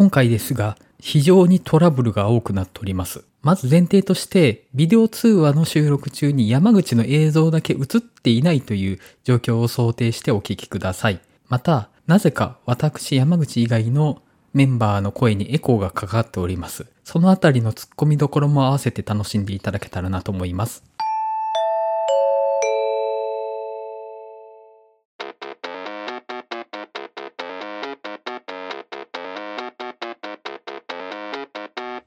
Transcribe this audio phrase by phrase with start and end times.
[0.00, 3.26] 今回ですが、非常にトラブルが多くなっております。
[3.42, 11.20] まず前提として、ビデオ通話の収録中に山口の映像だけ映っていないという状況を想定してお聞きください。
[11.50, 14.22] また、なぜか私山口以外の
[14.54, 16.86] メンバーの声にエコーがかかっております。
[17.04, 20.82] そのあたりの突っ込みどころも合わせて楽しんでいただけたらなと思います。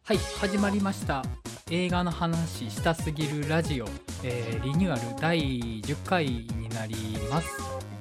[0.06, 1.24] はい、始まりました。
[1.72, 3.86] 映画の話したすぎるラジオ、
[4.22, 5.40] えーリニューアル第
[5.82, 6.96] 10回になり
[7.32, 7.48] ます。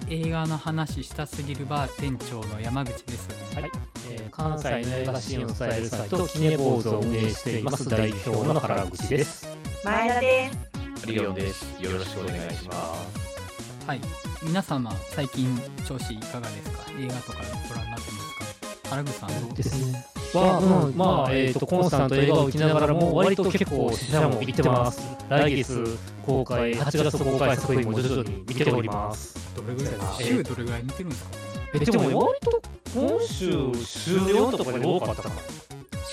[0.08, 3.28] 映画の話したすぎるバー店長の山口です。
[3.54, 3.70] はい、
[4.10, 9.46] えー関西の映画シーンを伝えるサイトキネボーズを運営しています代表の原口です。
[9.84, 10.50] 前田で
[10.96, 11.06] す。
[11.06, 11.64] リオンです。
[11.80, 13.86] よろしくお願いします。
[13.86, 14.00] はい、
[14.42, 16.90] 皆様最近調子いかがですか？
[16.98, 17.38] 映画とか
[17.68, 18.88] ご覧になってますか？
[18.90, 20.04] 原口さんどうですね。
[20.38, 25.00] は、うん、まあ、えっ、と、コンスタント映画を行きながらも、割と結構、死者も行ってます。
[25.28, 29.36] 来月公開、8月公開作品も徐々に見ております。
[29.56, 31.30] どれぐらいえー週どれぐらい見てるんですか？
[31.74, 32.62] え、でも、割と、
[32.94, 33.50] 今週、
[33.84, 35.34] 週4とかで多かったかな。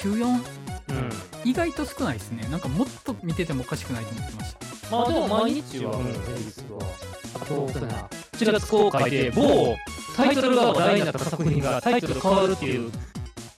[0.02, 0.26] 週 4?
[0.26, 1.10] うん。
[1.44, 2.48] 意外と少ないですね。
[2.50, 4.96] なんかもっと見ててもおかしくないと思ってました。
[4.96, 6.80] まあ、でも、毎日は、うん、平日は。
[7.36, 8.10] あと、そうだな。
[8.34, 9.76] 7月公開で、某、
[10.16, 12.92] タイトルが話題になった作品がタイトル変わるっていう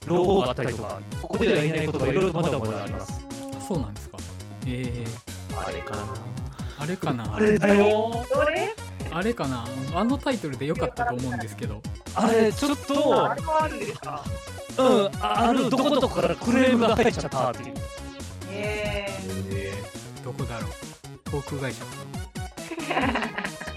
[0.06, 3.20] 朗報があったりとか、ここでは言えないことがいろいろまだまだあります。
[3.56, 4.18] あそうなんですか。
[4.66, 5.04] え
[5.56, 6.02] あれかな。
[6.02, 6.06] ー、
[6.78, 7.34] あれかな。
[7.36, 8.24] あれだよ。
[8.34, 8.74] どれ？
[9.10, 9.66] あれかな。
[9.94, 11.80] あのタイトルで良かったと思うんですけど。
[12.14, 14.24] あれ、ちょっとあ、れもあるんですか
[14.78, 17.74] うん、あるどこどこからクレームが入っちゃったっていう。
[18.50, 19.06] え
[19.50, 19.72] え
[20.24, 20.70] どこだろう。
[21.30, 21.84] 航空会社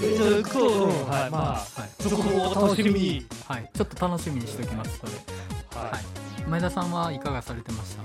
[0.00, 2.02] れじゃあ、そう、うんはい、まあ、なはい。
[2.02, 3.26] そこを楽しみに。
[3.46, 3.70] はい。
[3.74, 5.12] ちょっと楽しみにしておきます、それ。
[5.80, 6.02] ははい。
[6.48, 8.02] 前田さんはいかがされてました？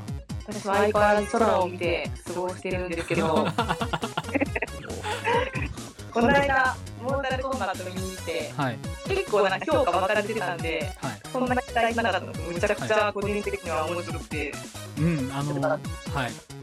[0.52, 3.48] ー、私は相変わらず空を見て過ごしてるんですけど、
[6.14, 8.78] この間、モータルコンバット見に行って、はい。
[9.08, 11.20] 結構なんか評価分かれてたんで、はい。
[11.32, 14.54] そんな期待しなかったのむちゃくちゃ個人的には面白くて、
[15.00, 15.82] うん、あの、はい。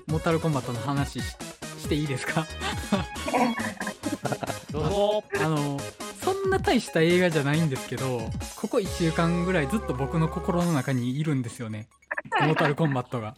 [0.06, 1.26] モータルコンバットの話し
[1.80, 2.46] していいですか？
[4.72, 5.24] どうぞ。
[5.40, 5.78] あの、
[6.22, 8.20] そんな大した映画じゃないんですけど、
[8.56, 11.88] ここ1週間ぐらいずっと僕の心の中にいるんですよね。
[12.40, 13.36] モータルコンバットが。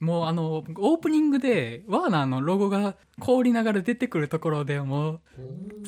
[0.00, 5.20] もうあの、オープニングで、ワーナーのロゴが凍りながら出てくるところでもう、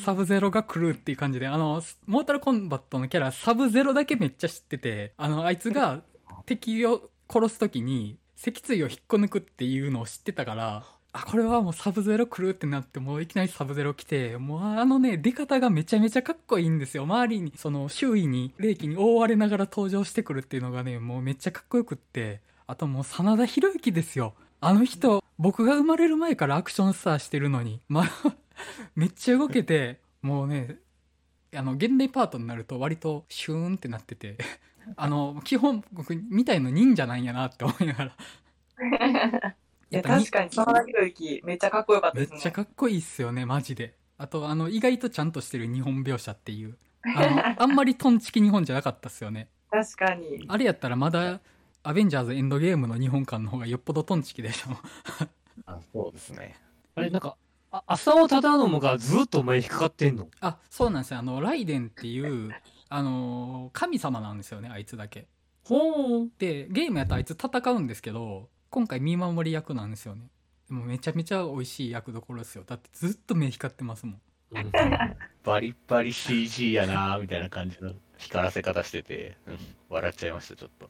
[0.05, 6.03] サブゼロが来るっていう感じで、あの、モータルコンバットのキャラ、サブゼロだけめっちゃ知ってて、あの、あいつが
[6.45, 17.03] 敵を殺すときに、脊椎を引っこ抜くっていうのを知ってたから、あ、これはもうサブゼロ来るってなって、もういきなりサブゼロ来て、もうあのね、出方がめちゃめちゃかっこいいんですよ。
[17.03, 24.35] 周りに、その周囲に、霊気に覆われながら登場してくるっていうのがね、もうめっちゃかっこよくって、あともう真田広之ですよ。
[24.61, 28.35] あの人、僕が生まれる前からアクションスターしてるのに、まあ、
[28.97, 30.79] めっちゃ動けて、もうね、
[31.55, 34.39] あの、現代パートになると割とシューンってなってて、
[34.97, 38.17] あの、基本僕みたいの忍者なんやなって思いながら。
[39.93, 42.41] いやっぱに確かに真田広之めっちゃかっこよかっためっですね。
[42.41, 43.95] ちゃかっこいいっすよね、マジで。
[44.17, 46.79] あと、あの、意外とちゃんとしてる日本描写っていう。
[47.15, 49.49] あの、 あんまりトンチキ日本じゃなかったっすよね。
[49.71, 50.45] 確かに。
[50.49, 51.41] あれやったらまだ、
[51.83, 54.71] アベンジャーズエンドゲームの日本館の方がよっぽどトンチキでしょ。
[55.67, 56.57] あそうですね。
[56.95, 57.37] あれ、なんか、
[57.71, 60.29] あ浅尾忠信がずっと前に引っかかってんの？
[60.41, 61.19] あ、そうなんですよ。
[61.19, 62.55] あの、ライデンっていう、
[62.89, 65.27] あの、神様なんですよね、あいつだけ。
[65.65, 66.29] ほー。
[66.39, 70.23] で、ゲームやったらあいつ戦うんですけど、今回見守り役なんですよね。
[70.67, 72.65] でもめちゃめちゃ美味しい役どころですよ。
[72.67, 74.21] だってずっと目光ってますもん。
[75.45, 79.59] バリバリ CG やなみたいな感じの光らせ方してて、うん
[79.91, 80.89] 笑っちゃいました、ちょっと。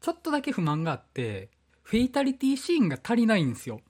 [0.00, 1.50] ちょっとだけ不満があって、
[1.82, 3.82] フェイタリティシーンが足りないんですよ。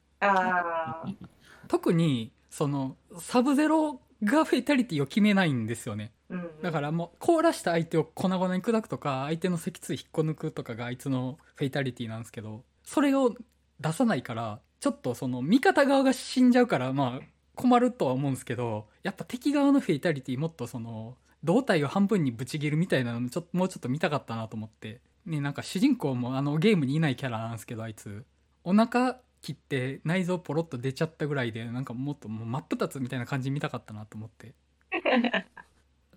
[1.69, 6.13] 特に、その、サブゼロがフェイタリティを決めないんですよね。
[6.29, 6.51] うん。
[6.61, 13.35] だからもう、凍らした相手を粉々に砕くとか、相手の脊椎引っこ抜くとかがあいつのフェイタリティなんですけど、それを
[13.81, 25.03] 出さないから、ちょっとその、味方側が死んじゃうから、まあ、困るとは思うんですけど、やっぱ敵側のフェイタリティもっとその、胴体を半分にぶち切るみたいなのもちょっと、もうちょっと見たかったなと思って。
[25.27, 28.25] ね、なんか主人公もあのゲームにいないキャラなんですけど、あいつ。
[28.65, 34.55] お腹切って内臓ポロッと出ちゃったぐらいで、なんかもっともう真っ二つみたいな感じ見たかったなと思って。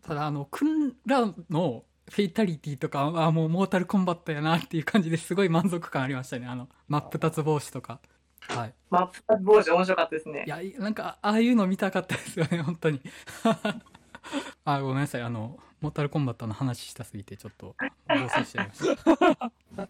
[0.01, 6.47] ただあの、クンラのフェイタリティとかはもうモータルコンバットやなっていう感じですごい満足感ありましたね。
[6.47, 7.99] あの、真っ二つ帽子とか。
[8.41, 8.73] はい。
[8.89, 10.49] マップ帽子面白かったですねい。
[10.49, 13.01] や、なんか、ああいうの見たかったですよね、本当に。
[14.65, 15.21] あ、ごめんなさい。
[15.21, 17.75] あの、モータルコンバットの話したすぎて、ちょっと、
[18.07, 18.95] 暴走しちゃいまし
[19.75, 19.89] た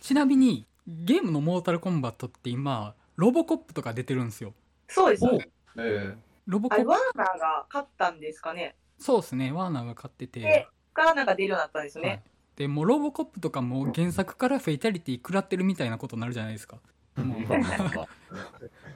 [0.00, 4.54] ちなみにゲームのモータルコンバットって今ロボコップとか出てるんですよ
[4.88, 5.50] そうですよね。
[5.76, 8.74] えロボコップワーナーが勝ったんですかね。
[8.98, 10.68] そうですねワーナーが買っててで、
[11.04, 12.10] からなんか出るようになったんですよはい。
[12.12, 12.22] ね。
[12.56, 16.78] でもうロボコップとかも原作からフェイタリティ食らってるみたいなことになるじゃないですか。
[17.16, 17.40] もう。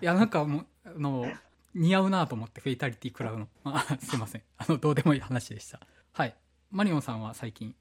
[0.00, 1.26] いやなんかもうあの
[1.74, 3.48] 似合うなと思ってフェイタリティ食らうの。
[3.64, 4.42] あ すいません。
[4.58, 5.80] あのどうでもいい話でした。
[6.12, 6.34] はい。
[6.70, 7.74] マリオンさんは最近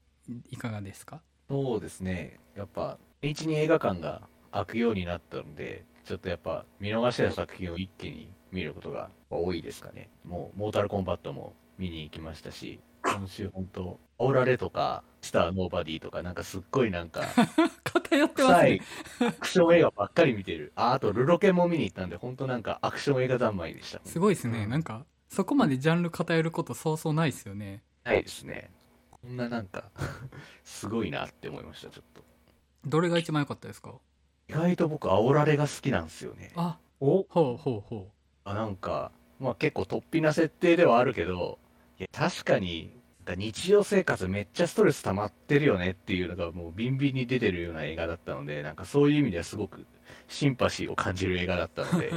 [0.50, 1.20] いかがですか？
[1.48, 2.38] そうですね。
[2.54, 4.22] やっぱ、H2 映画館が
[4.52, 10.08] 開くようになったので、ちょっとやっぱ見逃してた作品を一気に見ることが多いですかね。
[10.24, 17.22] もう、モータルコンバットも見に行きましたし、今週本当、オーラレとか、スター・ノーバディとか、なんかすっごいなんか、
[17.84, 18.80] 偏ってます臭いね
[19.20, 20.72] アクション映画ばっかり見てる。
[20.76, 24.00] あ、あと、ルロケンも見に行ったんで、本当なんかアクション映画三昧でした。
[24.04, 28.70] すごいですね、うんなんかそこまでジャンル偏ることそうそうないですよねないですね。
[29.10, 29.84] こんななんか、
[30.62, 32.22] すごいなって思いました、ちょっと。
[32.84, 33.94] どれが一番良かったですか？
[34.48, 36.52] 意外と僕、煽られが好きなんですよね。
[36.56, 37.22] あお？
[37.30, 38.10] ほうほうほ
[38.44, 39.10] あなんか、
[39.40, 41.58] まあ結構突飛な設定ではあるけど、
[42.12, 43.00] 確かに、
[43.36, 49.86] 日常生活めっちゃストレス溜まってるよねっていうのがもうビンビンに出てるような映画だったので、なんかそういう意味ではすごく
[50.28, 52.12] シンパシーを感じる映画だったので、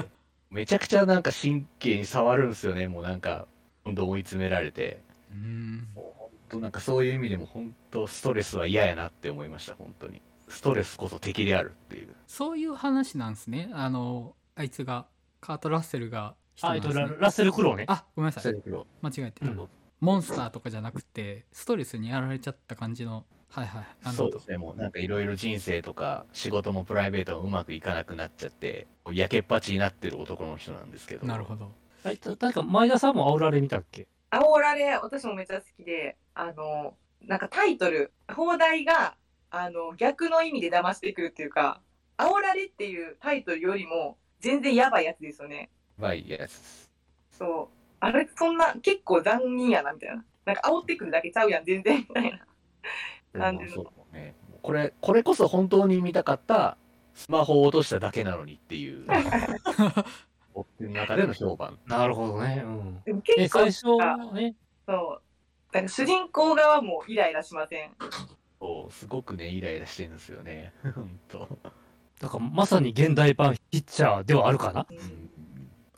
[0.49, 3.47] めちゃくちゃなんか神経に触るんですよね、もうなんか、
[3.85, 5.01] どんどん追い詰められて。
[5.31, 10.21] うん本当なんかそういう意味でも本当ストレスは嫌やなって思いました、本当に。
[10.47, 12.15] ストレスこそ敵であるっていう。
[12.27, 15.07] そういう話なんですねあのあいつが
[15.41, 17.85] カート・ラッセルがあ、えララッセル・クロウね。
[17.87, 18.53] あごめんなさい。
[18.53, 19.41] 間違えて。
[19.41, 19.67] た、うん。
[19.99, 31.25] モンスターとかじゃなくてストレスにやられちゃった感じのはいはいそうですね、もうなんかいろいろ人生とか仕事もプライベートもうまくいかなくなっちゃって、やけっぱちになってる男の人なんですけど。
[31.25, 31.71] なるほど。
[32.03, 34.07] はい、た確か前田さんも煽られ見たっけ？
[34.31, 39.15] 煽られ、私もめっちゃ好きで、あの、なんかタイトル、放題が、
[39.49, 41.81] あの、逆の意味で騙してくるっていうか、
[42.17, 45.69] 煽られっていうタイトルよりも、全然やばいやつですよね。
[45.97, 46.89] バイやつ。
[47.31, 47.75] そう。
[48.00, 50.24] あれ、そんな、結構残忍やな、みたいな。
[50.45, 52.45] なんか煽ってくるだけちゃうやん、全然、みたいな。
[53.33, 54.36] 感じのそうね。
[54.62, 56.77] これ、これこそ本当に見たかった、
[57.13, 59.06] スマホを落としただけなのにっていう、
[60.53, 61.77] 僕の中での評判。
[61.86, 62.62] なるほどね。
[62.65, 63.01] うん。
[63.03, 64.56] で結構最、初はね、
[64.86, 65.21] そう。
[65.74, 67.91] なんか主人公側もイライラしません。
[68.59, 70.74] そうすごくね、イライラしてるんですよね。
[70.95, 71.48] 本当。
[72.19, 74.88] だからまさに現代版ピッチャーではあるかな。
[74.89, 75.25] うん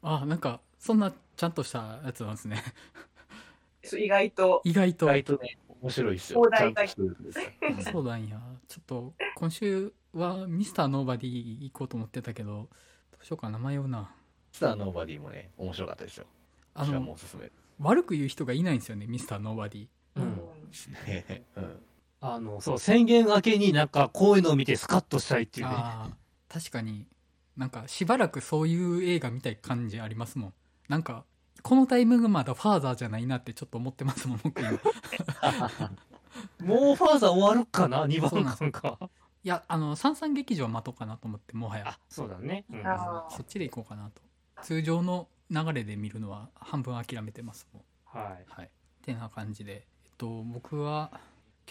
[0.10, 2.64] あなんかそんなちゃんとしたやつなんですね
[3.84, 4.62] そう意外と。
[4.64, 6.42] 意外と意外とね、面白いですよ。
[6.44, 12.70] そうなんやちょっと今週はミスターノーバディ行こうと思ってたけどど
[13.22, 14.10] うしようかな迷うな
[14.52, 16.26] スターノーバディもね、面白かったですよ。
[16.74, 20.24] あのおすすめ悪く言う人がいないんですよねミスターノーバディうん。
[20.24, 21.80] うん。
[22.20, 25.76] あの、そう、宣言明けになんかこういうのを見てスカッとしたいっていうね。
[26.50, 27.06] 確かに
[27.58, 30.54] なんかしばらくそういう映画見たい感じありますもん。
[30.88, 31.26] なんか
[31.64, 34.72] このタイミングまだファーザーじゃないなってちょっと思ってますもん僕今。
[34.72, 34.80] い
[36.64, 39.10] もうファーザー終わるかな ?2 番ん間か。
[39.44, 41.88] やあの三々劇場待とうかなと思ってもはや。
[41.90, 42.66] あ、そうだね。
[42.72, 42.86] うん。
[42.86, 44.22] あそっちで行こうかなと。
[44.62, 47.84] 通常の流れで見るのは半分諦めてますもん。
[48.06, 48.46] はい。
[48.48, 48.70] はい。
[49.02, 49.88] てな感じで。
[50.06, 51.12] えっと僕は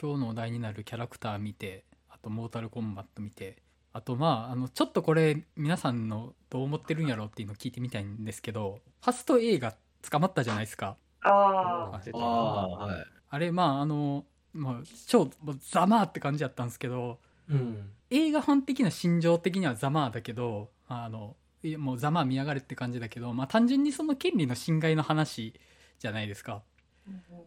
[0.00, 3.62] 今日のお題になるキャラクター見てあとモータルコンバット見て
[3.96, 9.74] あとまああのちょっとこれ皆さんのどう思ってるんやろうっていうのを聞いてみたいんですけどファスト映画
[10.10, 11.96] 捕まったじゃないですかああ。
[11.96, 13.06] あああ、はい。
[13.30, 14.74] あれまああの、まあ、
[15.06, 15.30] 超
[15.70, 17.90] ざまーって感じやったんですけどうん。
[18.10, 21.34] 映画ファン的な心情的にはざまーだけどあの
[21.78, 25.54] もうざまー見やがれって感じだけど、まあ、単純にその権利の侵害の話
[25.98, 26.62] じゃないですか。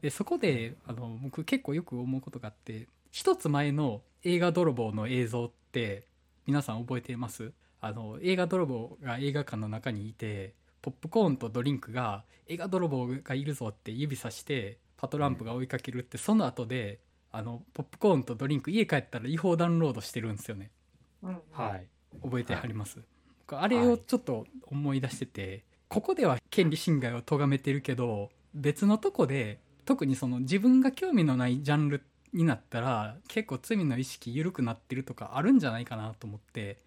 [0.02, 6.09] でそこであの僕結構よく思うことがあって一つ前の映画泥棒の映像って
[6.50, 7.52] 皆さん覚えてます？
[7.80, 17.02] あの映画泥棒が映画館の中にいてポップコーンとドリンクが映画泥棒がいるぞって指さしてパトランプが追いかけるってその後で
[17.32, 20.72] あのポップコーンとドリンク家帰ったら違法ダウンロードしてるんですよね。
[21.22, 21.86] うんはい。
[22.24, 22.98] 覚えてはります、
[23.46, 36.78] 僕あれをちょっと思い出してて、ここでは権利侵害を咎めてるけど別のとこで特にその自分が興味のないジャンルになったら結構罪の意識緩くなってるとかあるんじゃないかなと思って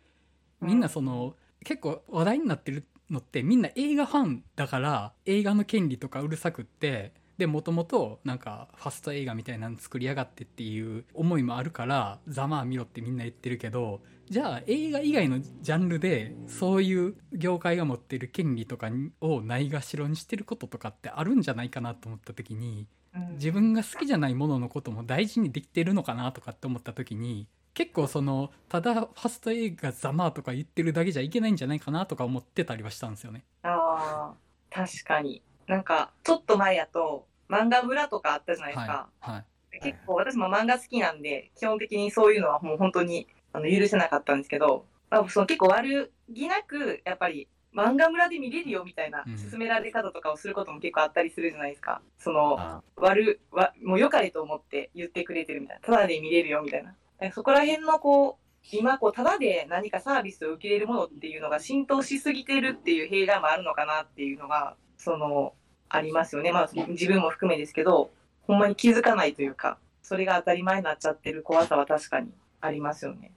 [0.60, 1.34] みんなその、
[1.64, 23.01] 結構話題になってるのってみんな映画ファンだから映画の権利とかうるさくってでもともとなんかファスト映画みたいなの作りやがってっていう思いもあるからざまあ見ろってみんな言ってるけどじゃあ映画以外のジャンルでそういう業界が持ってる権利とかをないがしろにしてることとかってあるんじゃないかなと思った時にうん
[23.32, 33.44] 自分が好きじゃないもののことも大事にできてるのかなとかって思った時に結構そのただファスト映画ざまとか言ってるだけじゃいけないんじゃないかなとか思ってたりはしたんですよね。
[33.62, 34.34] ああ、
[34.70, 35.42] 確かに。
[35.66, 39.08] なんか、ちょっと前やと、漫画村とかあったじゃないですか。
[39.20, 39.44] はいはい
[39.80, 52.02] 結構私も漫画好きなんで、基本的にそういうのはもう本当にあの許せなかったんですけど、まあ、その結構悪気なく、やっぱり漫画村で見れるよみたいなうん勧められ方とかをすることも結構あったりするじゃないですか。
[52.18, 55.86] その、あ悪、わもう良かれと思って言ってくれてるみたいな。
[55.86, 56.94] ただで見れるよみたいな。
[57.32, 65.54] そこら辺のこう、今こう、ただで何かサービスを受け入れるものっていうのが浸透しすぎてるっていう弊害もあるのかなっていうのが、その、
[65.88, 66.52] ありますよね。
[66.52, 68.10] まあ自分も含めですけど、
[68.42, 73.32] ほんまに気づかないというか、それが当たり前になっちゃってる怖さは確かにありますよね。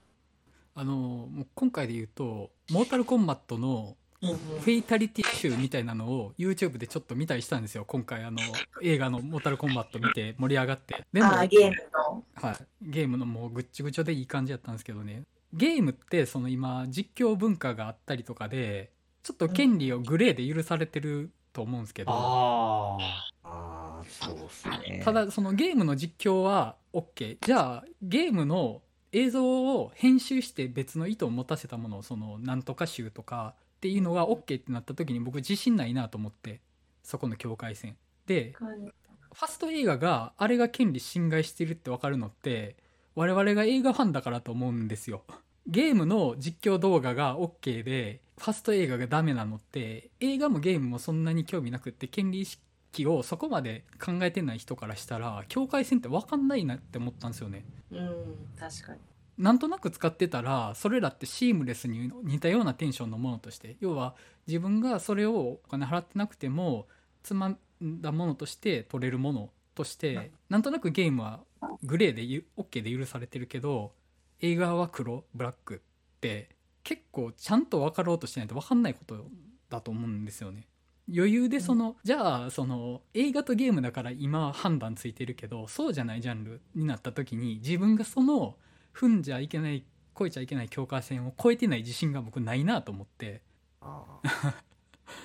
[0.73, 3.95] あのもう今回で言うとモータルコンバットの
[4.33, 7.85] フェイタリティ集みたいなのを YouTube でちょっと見たりしたんですよ。
[7.85, 8.39] 今回あの
[8.81, 11.05] 映画のモータルコンバット見て盛り上がって。
[11.13, 12.23] でもああ、ゲームの。
[12.35, 15.23] はい、ゲームのもうぐっちぐちょでいい感じやったんですけどね。
[15.53, 18.91] ゲームってその今実況文化があったりとかで
[19.23, 22.97] ちょっと権利をグレーで許されてると思うんですけど、あ
[23.43, 25.01] あー、そうっすね。
[25.03, 33.55] ただそのゲームの実況は OK じゃあゲームの映像を編集して別の意図を持たせたものをそのなんとか集とか
[33.85, 36.59] っていうのが OK ってなった時に僕自信ないなと思って
[37.03, 42.77] そこの境界線でファスト映画があれが権利侵害してるって分かるのって
[43.13, 45.21] 我々が映画ファンだからと思うんですよ
[45.67, 58.99] ゲームの実況動画が OK でファスト映画がダメなのって映画もゲームもそんなに興味なくって権利意識をそこまで考えてない人からしたら境界線って分かんないなって思ったんですよねうん、確かに。
[59.37, 64.15] なんとなく使ってたらそれらってシームレスに似たようなテンションのものとして要は
[64.47, 66.87] 自分がそれをお金払ってなくても
[67.23, 71.41] つまんだものとして取れるものとしてなんとなくゲームは
[71.83, 73.91] グレーでゆ OK で許されてるけど
[74.39, 76.49] 映画は黒ブラックって
[76.83, 79.25] 結構ちゃんと分かろうとしないと分かんないこと
[79.69, 80.67] だと思うんですよね。
[81.13, 88.55] 余裕でその、じゃあその映画とゲームだから今判断ついてるけどそうじゃないジャンルになった時に自分がその
[88.95, 89.83] 踏んじゃいけない
[90.15, 93.41] 越えちゃいけない境界線を越えてない自信が僕ないなと思って、
[93.81, 94.53] あー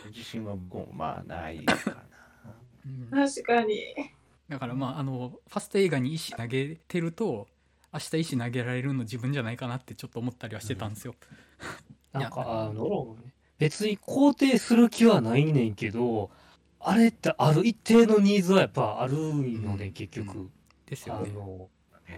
[0.10, 2.04] 自信はもうまあないかな。
[2.86, 3.94] うん確かに。
[4.48, 7.46] だからまああのファスト映画に石投げてると
[7.92, 11.14] 明日石投げられるの自分じゃないかなってちょっと思ったりはしてたんですよ。
[12.12, 12.18] あ。
[12.18, 13.16] なんか、あの、
[13.58, 16.30] 別に肯定する気はないねんけど、
[16.78, 20.30] あれってある一定のニーズはやっぱあるのね、結局。
[20.30, 21.32] あですよね。
[21.32, 21.68] の、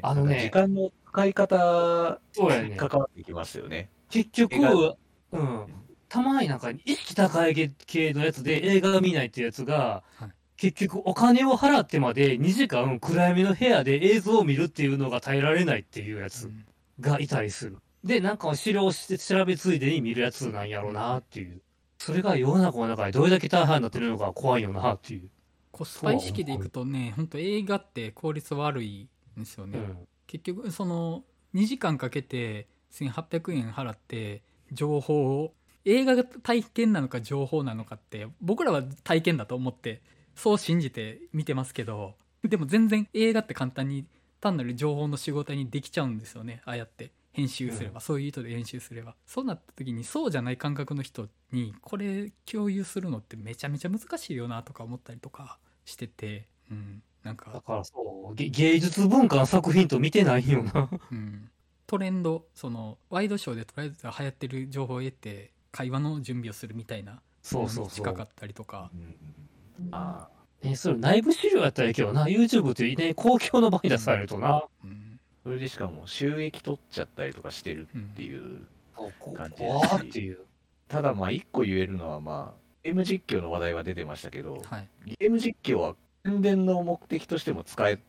[0.03, 2.77] あのね時間の使い方そうやね。
[2.77, 3.91] 関わってきますよね。
[4.11, 4.97] 結局
[5.33, 5.67] うん。
[6.09, 7.55] たまになんか意識高い
[7.87, 10.31] 系のやつで映画が見ないってやつが、はい
[10.63, 16.65] 結局お金を払ってまで2時間暗闇の部屋で映像を見るっていうのが耐えられないっていうやつうん
[17.01, 17.79] がいたりする。
[18.05, 21.63] で、なんか資料して調べついでに見るやつなんやろうなっていう。
[21.99, 25.29] それが世の中の中でどれだけ大半になってるのか怖いよなっていう。
[25.73, 29.79] コスパ意識でいくとね本当映画って効率悪いんですよね。
[29.79, 30.09] うん。
[30.33, 31.25] 結局その
[31.55, 34.41] 2時間かけて1800円払って
[34.73, 35.53] 情報を
[35.85, 40.01] 映画が体験なのか情報なのかって僕らは体験だと思って
[40.35, 44.07] そう信じて見てますけどでも全然映画って簡単に
[44.41, 46.63] 単なる情報の仕事にできちゃうんですよね。
[46.65, 49.15] ああやって編集すれば、そういう意図で編集すれば。
[49.25, 60.89] そうなった時にそうじゃない感覚の人にこれ共有するのってめちゃめちゃ難しいよなとか思ったりとかしててうんなんかだからそう、げ芸術文化の作品と見てないよな。
[61.11, 61.51] うん、
[61.87, 67.91] トレンドそのワイドショーでとりあえず流行ってる情報を得て会話の準備をするみたいなそうそうそう。
[67.91, 70.29] 近かったりとかうんあ
[70.63, 74.65] ね、それ内部資料やったらいいけどな、YouTube っていうね、公共の場に出されるとな。
[74.85, 75.09] うん
[75.43, 78.65] それでしかも収益取っちゃったりとかしてるうんっていう。
[78.95, 80.39] こ感じ怖ーっていう。
[80.87, 84.89] ただまあ一個言えるのはまあ、ゲーム実況の話題は出てましたけど、はい
[85.19, 88.03] ゲーム実況は宣伝の目的としても使える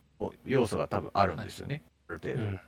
[0.46, 1.84] 要素が多分あるんですよね。
[2.08, 2.60] ある程度うん。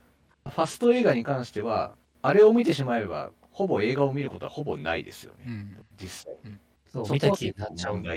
[0.50, 5.44] ファスト映画に関しては、あれを見てしまえば、ほぼ映画を見ることはほぼないですよね。
[5.46, 6.34] うん実際。
[6.92, 8.12] そう、そこは見た気になっちゃうんだ。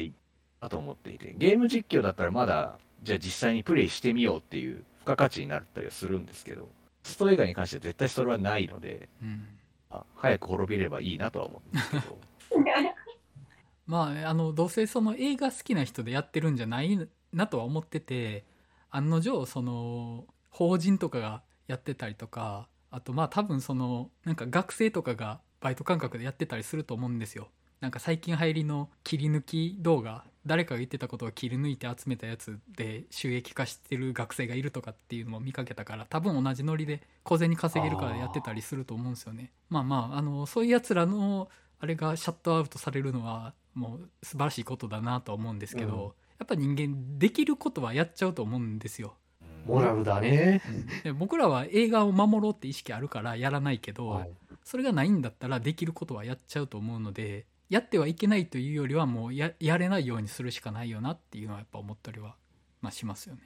[0.62, 6.67] だと思っていて、ゲーム実況だったらまだ、じゃあ実際にプレイしてみようっていう付加価値になったりはするんですけど、
[7.03, 9.48] スト映画に関しては絶対それはないので、うん
[9.91, 12.17] あ早く滅びればいいなとは思うんですけど、
[13.88, 18.43] まああのどうせその映画好きな人でやってるんじゃないなとは思ってて
[18.91, 27.50] 案の定その法人とかがやってたりとかあとまあ多分そのなんか学生とかがバイト感覚でやってたりすると思うんですよ。
[27.81, 39.51] なんか最近流行りの切り抜き動画誰かが言ってたことを切り抜いて集めたやつで収益化してる学生がいるとかっていうのも見かけたから多分同じノリで小銭稼げるからやってたりすると思うんですよね。
[39.69, 46.12] まあまああのそういうやつらのあれがシャットアウトされるのはもう素晴らしいことだなとは思うんですけど、うん。
[46.39, 49.15] やっぱ人間できることはやっちゃうと思うんですよ
[49.65, 50.62] モラルだね。
[51.03, 54.29] で僕らは映画を守ろうって意識あるからやらないけど、はい
[54.63, 62.36] それがないんだったらできることはやっちゃうと思うのでやってはいけないというよりはもうややれないようにするしかないよなっていうのはやっぱ思ったりは、
[62.79, 63.41] まあ、しますよね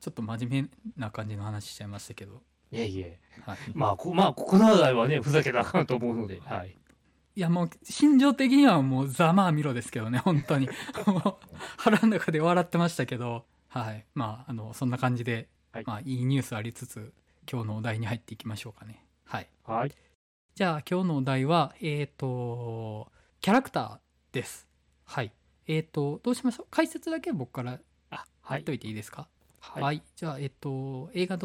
[0.00, 3.18] ちょっと真面目な感じの話しちゃいましたけど、いえいえ。
[3.44, 6.76] はい、まあ、こまあ、この話題はね、ふざけなあかんと思うので、はい。
[7.36, 10.68] いやもう心情的にはもうざまあみろですけどね本当に
[11.76, 17.12] 腹の中で笑ってましたけどはいまああのそんな感じで、はいまあ、いいニュースありつつ
[17.50, 19.92] 今日のお題に入っていきましょうかねはいはい。
[20.54, 23.12] じゃあ今日のお題は、えっ、と、
[23.42, 23.98] キャラクター
[24.32, 24.66] です。
[25.04, 25.30] はい。
[25.66, 26.66] えっ、と、どうしましょう？
[26.70, 27.78] 解説だけ僕から
[28.08, 28.72] あ、はいと。
[28.72, 29.28] いていいですか？
[29.74, 30.02] はい。
[30.14, 31.38] じゃあ、えっ、と、映画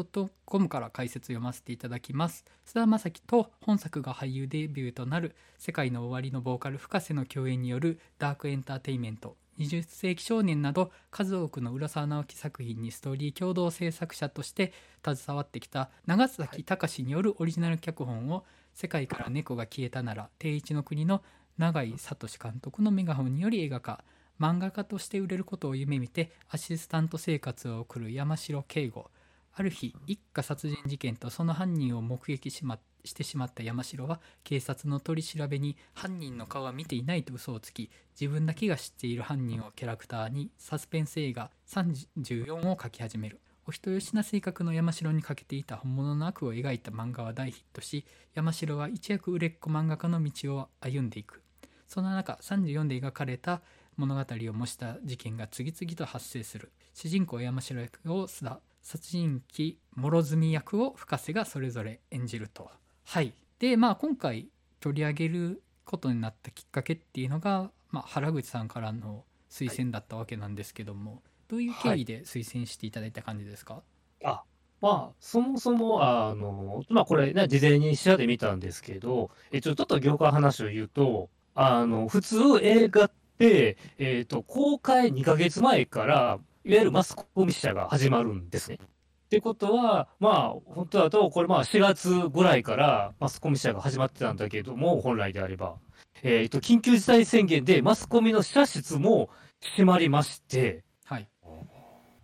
[0.44, 2.44] .com から解説読ませていただきます。
[2.64, 9.36] 菅田将暉と本作が俳優デビューとなる世界の終わりのボーカル深瀬の共演によるダークエンターテインメント。
[9.58, 14.72] 20世紀少年など数多くの浦沢直樹作品にストーリー共同制作者として
[15.04, 21.22] 携わってきた長崎隆によるオリジナル脚本を世界から猫が消えたなら定一の国の
[21.58, 24.02] 永井聡監督のメガホンにより映画化
[24.42, 29.08] 漫画家として売れることを夢見てアシスタント生活を送る山城圭吾。
[29.54, 37.88] ある日一家殺人事件とその犯人を目撃し,、ま、してしまった山城は警察の取り調べに犯人の顔は見ていないと嘘をつき
[38.20, 43.38] 自分だけが知っている犯人をキャラクターにサスペンス映画34を描き始める。
[43.64, 51.42] お人よしな性格の山城にかけていた本物の悪を描いた漫画は大ヒットし山城は一躍売れっ子漫画家の道を歩んでいく。
[51.86, 53.60] そんな中34で描かれた
[53.96, 56.72] 物語を模した事件が次々と発生する。
[56.94, 62.70] 主人公山城役を須田殺人鬼諸角役を深瀬がそれぞれ演じると。
[63.04, 63.32] はい。
[63.58, 64.48] でまあ今回
[64.80, 73.82] 取り上げることになったきっかけっていうのが、まあ、原口さんからの推薦だったわけなんですけども、どういう経緯で推薦していただいた感じですか、
[74.24, 74.42] あ、
[74.80, 88.78] まあ、そもそも、あの、まあ、これね、事前に視野で見たんですけど、えちょっと業界話を言うと、あの、普通映画って、えっと、公開2ヶ月前から、いわゆるマスコミ社が始まるんですね。
[88.80, 95.74] ってことは、まあ、本当だと、これまあ4月ぐらいからマスコミ社が始まってたんだけども、本来であれば。
[96.22, 99.28] えっと、緊急事態宣言でマスコミの社室も
[99.60, 101.26] 閉まりまして、はい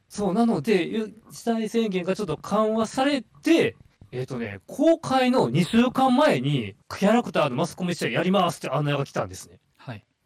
[0.09, 3.77] そう、なので、ゆ事態宣言がちょっと緩和されて、
[4.13, 9.59] えっ、とね、公開の2週間前に、キャラクターのマスコミ試合やりますって案内が来たんですね。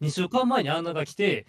[0.03, 1.45] はい2週間前に案内が来て、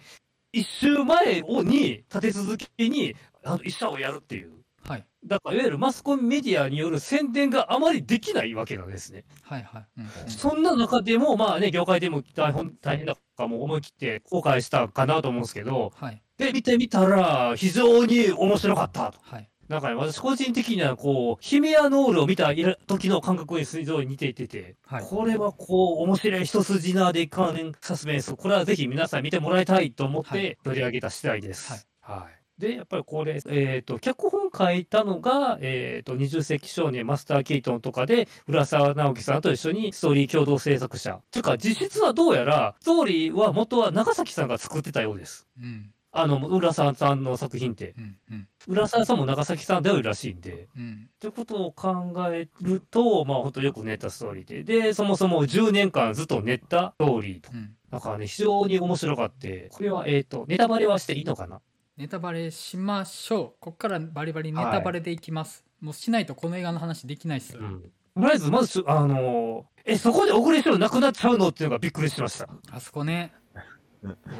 [0.53, 4.51] 1週前をに、立て続けに、あの、一社をやるっていう。
[4.83, 9.25] はいだから、いわゆるマスコミメディアによる宣伝があまりできないわけなんですね。
[9.41, 19.19] はいはい、うんうんそんな中でも、まあね、業界でも大変大変だからもう思い切って公開したかなと思うんですけど、はいで、見てみたら、非常に面白かったと。
[19.23, 22.53] はいなんかね、私個人的にはこう、ヒメアノールを見た
[22.87, 31.87] 時の感覚に非常に似ていてて、はいこれはこう、面白い一筋縄で関連サスペンス、これはぜひ皆さん見てもらいたいと思っはいて取り上げた次第です。
[32.01, 32.61] はい。
[32.61, 41.19] で、やっぱりこれ、えっ、と、脚本書いたのが、えっ、と、20世紀少年マスター・キートンとかで、浦沢直樹さんと一緒にストーリー共同制作者。
[41.31, 45.47] というか、実質はどうやら、ストーリーは元は長崎さんが作ってたようです。
[45.59, 47.93] うんあの、浦沢さんの作品って。
[47.97, 50.67] うんうん浦沢さんも長崎さんではらしいんで。
[50.75, 54.63] うんってことを考えると、まあ本当よく練ったストーリーで。
[54.63, 57.51] で、そもそも10年間ずっと練ったストーリーと。
[57.53, 61.61] うんだからね、非常に面白かって、これは、えっ、と、ネタバレはしていいのかな？
[61.95, 67.81] ネタバレしましょうこっからバリバリネタバレでいきます、もうしないとこの映画の話できないっす、うん。
[67.81, 71.49] とりあえず、まず、あのーえ、そこで小栗旬なくなっちゃうの？
[71.49, 72.49] っていうのがびっくりしました。
[72.71, 73.31] あそこね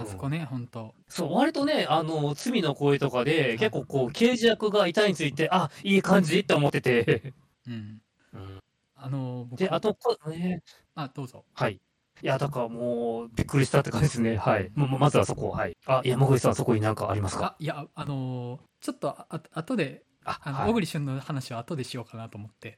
[0.01, 0.93] あそこね本当。
[1.07, 7.33] そう、割とね、あの、罪の声とかで、結構こう、刑事役が痛いについて、あ、いい感じって思ってて。
[7.67, 8.01] うん。
[8.33, 8.59] うん。
[8.95, 9.59] あの僕。
[9.59, 10.61] で、あと、こね、
[10.95, 11.45] あどうぞ。
[11.53, 11.73] はい。
[12.21, 14.37] いや、だからもう、びっくりしたって感じですね。
[14.37, 14.71] はい。
[14.73, 15.75] まままずはそこ、はい。
[15.85, 17.45] あ、山口さん、そこになんかありますか？
[17.45, 20.69] あいやあのちょっとああ後でああの、はい。
[20.71, 22.77] 小栗旬の話は後でしようかなと思って。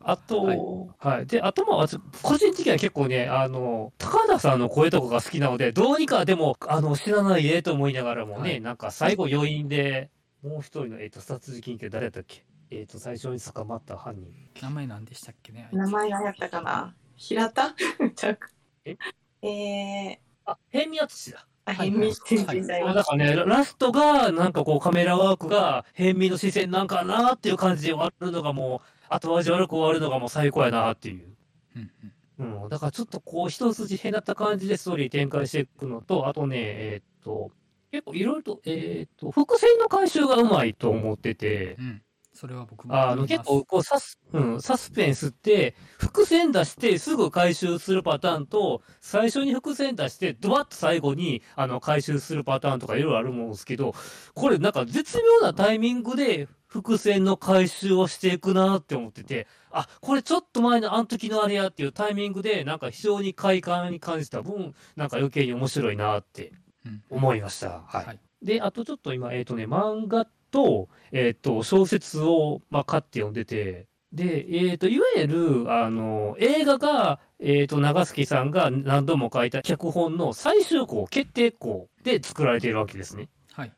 [0.00, 1.22] あと、ははい。
[1.24, 1.26] い。
[1.26, 8.60] で、あとまあ、私個人的には結構ね、あの、高田さんの声とかが好きなので、どうにかでも、あの、知らないでと思いながらもね、はい。
[8.60, 10.10] なんか最後余韻で、
[10.42, 12.44] もう一人の、えっ、と、殺人鬼って誰だったっけ？
[12.70, 14.32] えっ、と、最初に捕まった犯人。
[14.62, 16.94] 名前何でしたっけね名前何やったかな？
[17.16, 17.74] 平田？
[18.84, 18.96] え？
[19.42, 21.46] えあ、辺見淳だ。
[21.66, 22.62] 変身してるはい。
[22.62, 31.36] 時代そうだからね、ララストが、なんかこうカメラワークが、変身の視線なんかなっていう感じで終わるのがもう、後味悪く終わるのがもう最高やなっていう。
[31.76, 31.90] うん
[32.38, 32.62] うん。
[32.62, 37.52] うん、だからちょっとこう一筋隔った感じでストーリー展開していくのと、あとね、えーっと、
[37.90, 42.02] 結構いろいろと、えーっと、伏線の回収がうまいと思ってて、うん。
[42.34, 53.94] それは僕もあの、結構、こう、サス、うん、サスペンスって、伏線出してすぐ回収するパターンと、最初に伏線出して、ドバッと最後に、あの、回収するパターンとかいろいろあるもんですけど、
[54.34, 66.52] これなんか絶妙なタイミングで伏線の回収をしていくなって思ってて、あ、これちょっと前のあの時のあれやっていうタイミングで、なんか非常に快感に感じた分、なんか余計に面白いなって
[66.86, 67.82] うん思いました。
[67.86, 68.06] はい。
[68.06, 83.28] はいで、あとちょっと今、えっ、とね、漫画と、えっ、と、小説を、まあ、買って読んでて、で、えっ、と、いわゆる、あの、映画が、えっ、と、長月さんが何度も書いた脚本の最終稿、決定稿で作られているわけですね。
[83.52, 83.72] はい。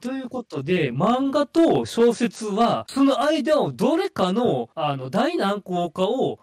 [0.00, 6.38] ということで、漫画と小説は、その間をどれかの、あの、大難航かを、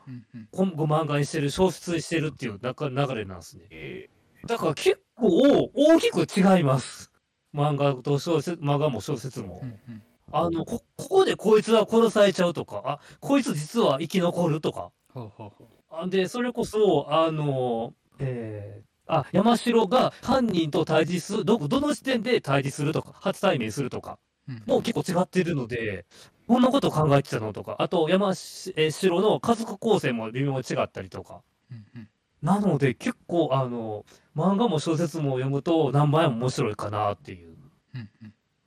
[0.52, 3.64] 今後漫画にしてる、小説にしてるっていう中流れなんですね。
[3.72, 4.10] え
[4.46, 7.13] だから結構大きく違います。
[7.54, 9.62] 漫画と小説、漫画も小説も。
[9.64, 10.02] うんうん
[10.36, 14.92] あの、こ、ここでこいつは殺されちゃうとか、あ、こいつ実は生き残るとか。
[15.14, 15.68] ほうほうほう。
[15.92, 24.18] あで、それこそ、あの、えー、あ、山城が犯人と対峙する、ど、どの時点で対峙するとか、初対面するとか、
[24.50, 26.06] うんもう結構違ってるので、
[26.48, 31.42] こんなこと考えてたのとか、あと山城の家族構成も微妙に違ったりとか。
[31.72, 32.10] うんうん
[32.44, 37.58] なので、結構、あの、漫画も小説も読むと何倍も面白いかなっていう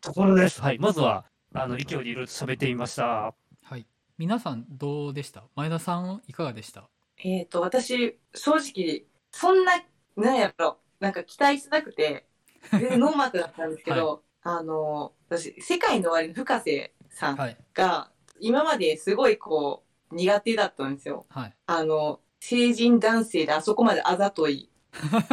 [0.01, 0.61] ところです。
[0.63, 0.79] はい。
[0.79, 3.35] まずは、あの、勢いでいろいろと喋ってみました。
[3.63, 3.87] はい。
[4.19, 5.45] 皆さんどうでした？
[5.55, 6.89] 前田さんいかがでした？
[7.19, 9.73] えっ、と、私、正直、そんな、
[10.17, 12.27] なんやろ、なんか期待してなくて、
[12.73, 17.57] 全然ノーマークだったんですけど、あの、私、世界の終わりの深瀬さんはい。
[17.75, 18.11] が、
[18.41, 21.27] 今まですごいこう、苦手だったんですよ。
[21.29, 21.55] はい。
[21.67, 24.71] あの、成人男性であそこまであざとい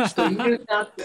[0.07, 1.03] 人いるなって。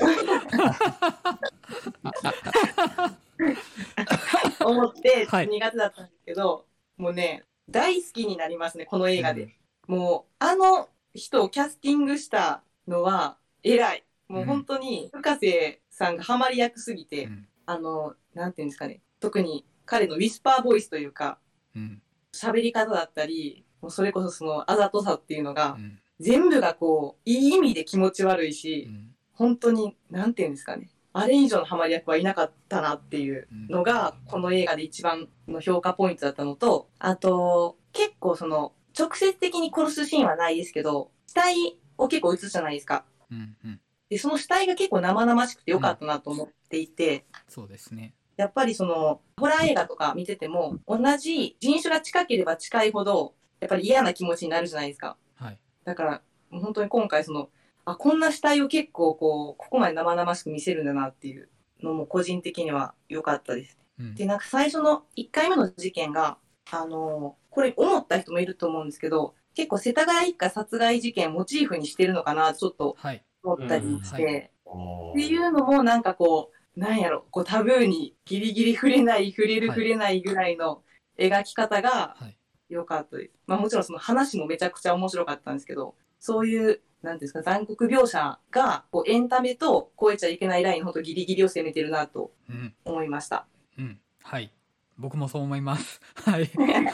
[4.64, 5.48] 思ってはい。
[5.48, 6.64] 苦手だったんですけど、
[6.96, 14.04] もうね大好きになりますねこの映画で、もうあの人をキャスティングしたのは偉い。
[14.28, 17.48] もう本当に深瀬さんがハマり役すぎて、うん。
[17.66, 21.38] あのなんていうんですかね特に彼のウィスパーボイスというか
[21.76, 22.00] うん。
[22.32, 30.90] 喋り方だったりもうそれこそそのあざとさっていうのが、うん全部がこう、いい意味で気持ち悪いうし、ん本当に、なんていうんですかね。
[31.12, 43.04] あれ以上のハマり役はいなかったなっていうのが、この映画で一番の評価ポイントだったのと、あと、結構その、直接的に殺すシーンはないですけど、死体を結構映すじゃないですか。
[43.30, 48.14] うんうんで、その死体が結構生々しくてよかったなと思っていて、そうですね。
[48.38, 55.16] やっぱりその、ホラー映画とか見てても、同じ人種が近ければ近いほど、やっぱり嫌な気持ちになるじゃないですか。
[55.36, 55.60] はい。
[55.84, 57.50] だから、もう本当に今回その、
[57.84, 61.48] あ、こんな死体を結構こう、ここまで生々しく見せるんだなっていう
[61.82, 63.78] のも個人的には良かったです。
[63.98, 66.38] うんで、なんか最初の1回目の事件が、
[66.70, 73.24] あのこれ思った人もいると思うんですけど、結構世田谷一家殺害事件をモチーフにしてるのかなとちょっとはい。
[73.42, 80.84] 思ったりして、うんはっていうのもなんかこう、なんやろ、こうタブーにギリギリ触れない、触れるはい触れないぐらいの
[81.18, 82.37] 描き方がはい。
[82.68, 83.30] 良かったです。
[83.46, 92.74] まあもちろんその話もめちゃくちゃ面白かったんですけど、そういう、なんていうんですか、残酷描写が、こうエンタメと超えちゃいけないライン、ほんとギリギリを攻めてるなとうん。
[92.84, 93.46] 思いました。
[93.78, 94.00] うん。
[94.22, 94.52] はい。
[94.98, 96.00] 僕もそう思います。
[96.26, 96.46] はい。
[96.46, 96.84] はい。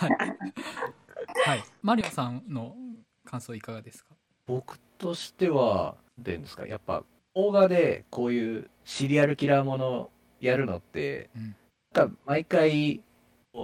[1.47, 1.65] はい。
[1.83, 2.77] マリオさんの
[3.25, 4.15] 感想いかがですか？
[4.47, 10.11] 僕としては、なんていうんですか、やっぱ、邦画でこういうシリアルキラーもの
[10.41, 11.57] やるのって、うん
[11.95, 13.01] なんか毎回、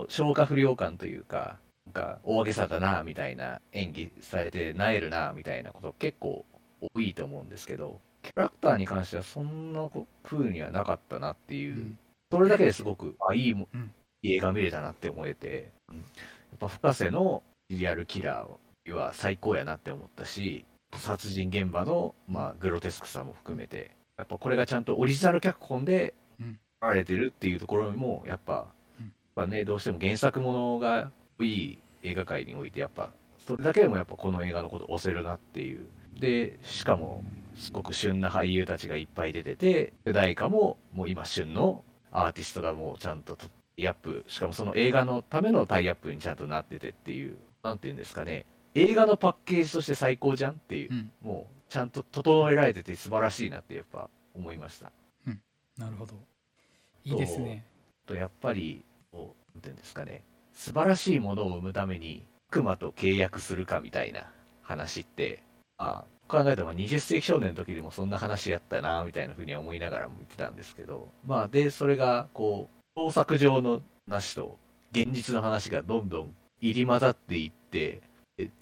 [0.08, 1.58] 消化不良感というか、
[1.90, 6.44] か大げさだな、みたいな演技されて、なえるな、みたいなこと結構
[6.94, 9.88] 多いと思うんですけど、キャラクターに関してはそんな
[10.22, 11.98] 風にはなかったなっていう、うん。
[12.30, 13.92] それだけですごく、あ、いいも、うん。
[14.22, 15.96] いい映画見れたなって思えて、うん。
[15.96, 26.58] やっぱ深瀬のシリアルキラーは最高やなって思ったし、殺人現場の、まあ、グロテスクさも含めて、やっぱこれがちゃんとオリジナル脚本でうん。
[26.82, 28.66] 書かれてるっていうところも、やっぱ、
[28.98, 29.06] うん。
[29.06, 31.10] やっぱね、どうしても原作ものが
[31.44, 33.10] いい映画界において、やっぱ、
[33.46, 35.86] それだけでもやっぱこの映画のこと押せるなっていう。
[36.18, 37.24] で、しかも、
[37.56, 51.10] すごく旬な俳優たちがいっぱい出てて、主題歌ももう今旬のアーティストがもうちゃんとタイアップ、しかもその映画のためのタイアップにちゃんとなっててっていう、なんていうんですかね、映画のパッケージとして最高じゃんっていうう、ん。
[51.22, 54.90] もうちゃんと整えられてて素晴らしいなってやっぱ思いました。
[55.78, 56.14] なるほど
[57.04, 57.64] いいですね
[58.04, 60.22] とやっぱり、こうなんていうんですかね、
[60.60, 65.42] 素晴らしいものを生むために、悪魔と契約するかみたいな話って、
[65.78, 74.58] あ考えたら20世紀少年の時でもそんな話やったな、みたいなふうには思いながらも言ってたんですけど、まあ、で、それが、こう、創作上の話と、
[74.92, 78.02] 現実の話がどんどん入り混ざっていって、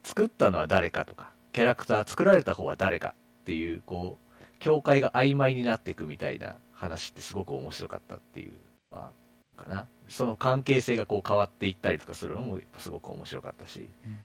[0.05, 8.53] 作ったのは誰かとか、キャラクター、作られた方は誰かっていう、こう、境界が曖昧になっていくみたいな話ってすごく面白かったっていう、
[8.93, 9.28] まあ、
[9.63, 9.89] かな。
[10.09, 14.13] その関係性がこう変わっていったりとかするのもすごく面白かったし、うん。
[14.13, 14.19] キ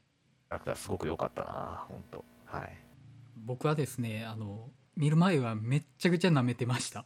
[0.50, 2.78] ャラクターすごく良かったな、本当はい。
[3.38, 7.06] 僕はですねあの見る前はめっちゃくちゃ舐めてました。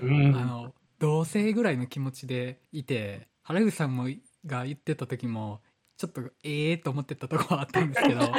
[0.00, 0.34] うん。
[0.36, 4.08] あの同性ぐらいの気持ちでいて原口さんも
[4.46, 5.60] が言ってた時も
[5.96, 8.20] ちょっとええと思ってたとこはあったんですけど。
[8.24, 8.30] うん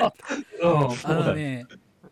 [1.04, 1.13] あ。
[1.13, 1.65] のね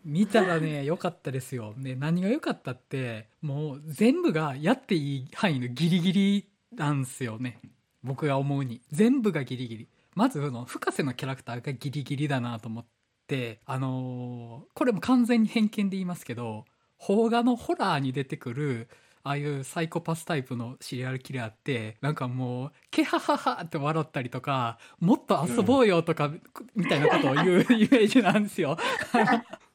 [0.04, 1.74] 見たらね良かったですよ。
[1.76, 7.60] で何が良かったってもう全部がやっていい範囲のギリギリなんすよね。
[8.02, 8.80] 僕が思うに。
[8.90, 9.88] 全部がギリギリ。
[10.14, 12.86] まずその深瀬のキャラクターがギリギリだなと思っ
[13.28, 16.64] てあのーこれも完全に偏見で言いますけど
[16.98, 18.88] 邦画のホラーに出てくる
[19.22, 26.32] ああいうサイコパスタイプのシリアルキラーってなんかもうケハハハって笑ったりとかもっと遊ぼうよとか、
[26.74, 28.78] みたいなことを言うイメージなんですよ。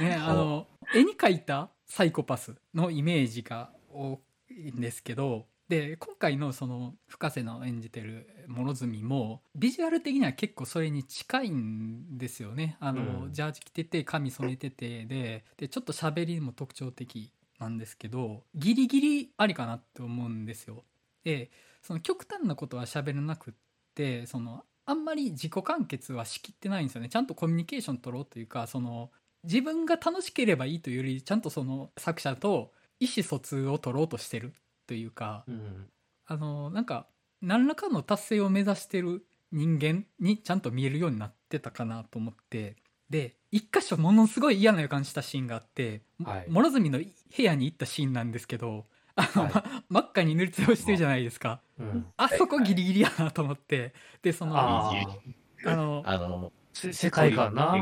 [0.00, 12.76] ねあの絵に描いたサイコパスのイメージが多いんですけどで今回のその深瀬の演じてる諸角もビジュアル的には結構それに近いんですよね。
[12.78, 13.32] あの、うん。
[13.32, 20.84] ジャージ着てて髪染めててででちょっと喋りも特徴的なんですけどギリギリありかなって思うんですよ。
[21.24, 21.50] で
[21.80, 23.54] その極端なことは喋らなくっ
[23.94, 27.08] てそのあんまり自己完結はしきってないんですよね。
[27.08, 29.10] ちゃんとコミュニケーション取ろうというかその
[29.44, 34.52] 自分が楽しければいいというよりちゃんとその作者と意思疎通を取ろうとしてる
[34.86, 35.86] というかうん。
[36.26, 37.08] あのなんか
[37.40, 42.76] 何らかの達成を目指してる人間にちゃんと見えるようになってたかなと思って
[43.10, 46.46] で一箇所ものすごい嫌な予感したシーンがあって、はい。
[46.48, 49.52] 諸角の部屋に行ったシーンなんですけどあの、はい。
[49.52, 51.60] ま真っ赤に塗りつぶしてるじゃないですか。
[51.78, 52.06] うん。
[52.16, 57.74] あそこギリギリやなと思ってでそのあのあの、せ世界観な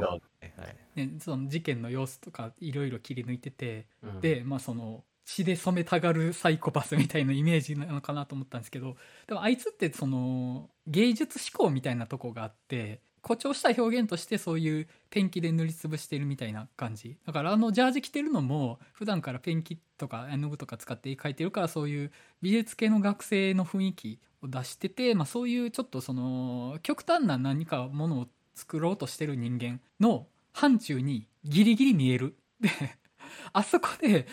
[0.97, 4.21] ねその事件の様子とかいろいろ切り抜いててうん。
[4.21, 8.97] でまあその血で染めたがるサイコパスみたいなイメージなのかなと思ったんですけど
[9.29, 17.17] でもあいつってその芸術思考みたいなとこがあって誇張した表現としてそういうペンキで塗りつぶしてるみたいな感じ。
[17.27, 28.29] だからあのジャージ着てるのも普段からペンキとか絵の具とか使って絵描いてるからそういう美術系の学生の雰囲気を出してて、まあ、そういうちょっとその極端な何かものを
[28.61, 32.37] 作ろうとしてる人間の範疇にギリギリ見える。
[32.61, 32.69] で
[33.53, 34.27] あそこで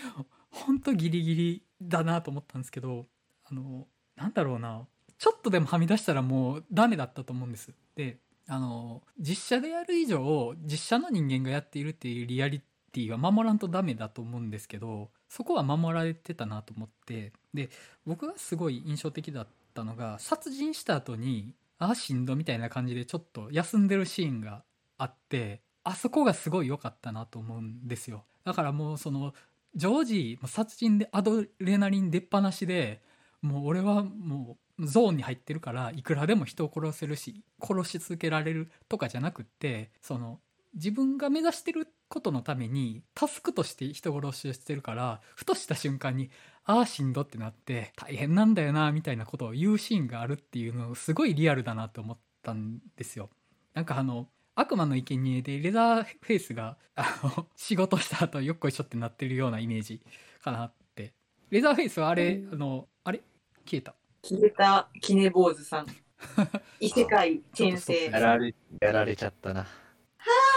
[0.52, 3.06] ほんとギリギリだなと思ったんですけど
[3.50, 3.88] あの
[4.18, 4.86] なんだろうな
[5.18, 7.72] ちょっとでもはみ出したらもうダメだったと思うんです。
[7.96, 8.18] で
[8.50, 12.62] あの実写でやる以上実写の人間がやっているっていうリアリ
[12.92, 17.70] ティは守らんとダメだと思うんですけどそこは守られてたなと思ってで
[18.06, 24.64] 僕がすごい印象的だったのが殺人した後にああしんどみたいな感じでちょっと休んでるシーンが
[24.98, 28.26] あってあそこがすごい良かったなと思うんですよ。
[28.44, 29.34] だからもうその
[29.76, 33.02] 常時もう殺人でアドレナリン出っ放しで
[33.42, 40.40] もう俺はもうゾーンに入ってるからいくらでも人を殺せるし殺し続けられるとかじゃなくってその
[40.74, 46.30] 自分が目指してることのためにタスクとして人殺しをしてるからふとした瞬間に
[46.70, 53.30] ああしんどってなって大変なんだよなみたいなことを言うシーンがあるっていうのすごいリアルだなと思ったんですよ。
[53.74, 60.02] なんかあの悪魔の生贄でレザーフェイスがあの仕事した後よっこいしょってなってるようなイメージ
[60.44, 61.14] かなって
[61.52, 63.22] レザーフェイスはあれあのあれ？
[63.66, 65.88] 消えた消えたキネ坊主さん。
[66.82, 68.20] 異世界転生や。
[68.20, 69.66] られ、やられちゃったな。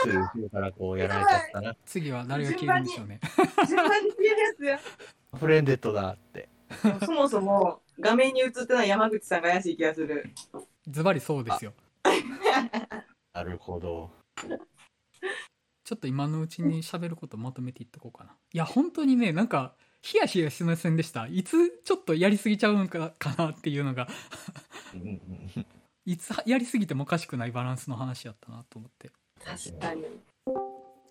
[0.02, 1.76] すぐ後ろからこうやられちゃったな。
[1.84, 3.20] 次は誰が消えるんでしょうね
[3.68, 4.80] 順番に消えるや
[5.38, 6.48] フレンデッドだって。
[7.04, 10.30] そもそも画面に映ってない山口さんが怪しい気がする。
[10.88, 11.72] ズバリそうですよ
[13.34, 14.10] なるほど。
[15.84, 24.06] ちょっと今のうちに喋ることまとめていっとこうかないや本当にねなんかヒヤヒヤしませんでしたいつちょっとやりすぎちゃうんかかなっていうのが
[26.06, 29.10] いつやりすぎてもおかしくないバランスの話やったなと思って
[29.44, 30.04] 確かに。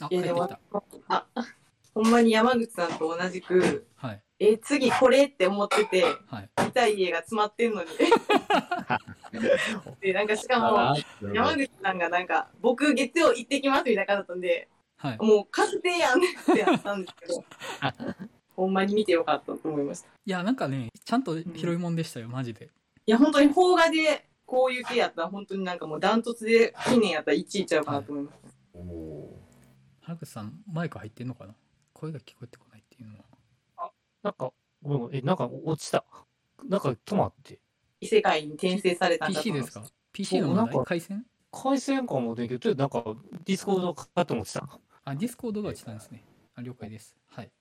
[0.02, 0.60] あ帰ってきた
[1.10, 1.28] あ、
[2.02, 7.90] ほんまに山口さんと同じく、はいえ、次これって思ってて、はい見たい家が詰まってんのに。
[10.00, 10.96] で、なんかしかあも、
[11.34, 17.44] 山口さんがなんか、僕月曜行ってきますみたいな感じだったんで、はいもう確定やんってやったんですけど、
[18.56, 20.08] ほんまに見てよかったと思いました。
[20.08, 22.70] いいや、なんかね、ちゃんと広いもんでしたよ、マジで。
[23.08, 28.38] や、本当に邦画でこういう系やったら、本当になんかもうダントツで近年やったら1位ちゃうかなと思います。
[28.74, 29.40] おお
[30.00, 31.54] 原口さん、マイク入ってんのかな？
[32.00, 33.18] 声が聞こえてこないっていうの
[33.78, 33.92] は。
[34.24, 36.06] なんか、ごめんごめんえ、なんか落ちた。
[36.68, 37.60] なんか止まって。
[38.00, 41.26] 異世界に転生されたんだと PC 思いますでか ?PC の問題そうなんか回線？
[41.52, 44.80] 回線かもねんけど、ちょっとなんかディスコードかと思ってた。
[45.04, 46.24] あ、ディスコードが落ちたんですね。
[46.56, 47.16] あ了解です。
[47.28, 47.52] はい。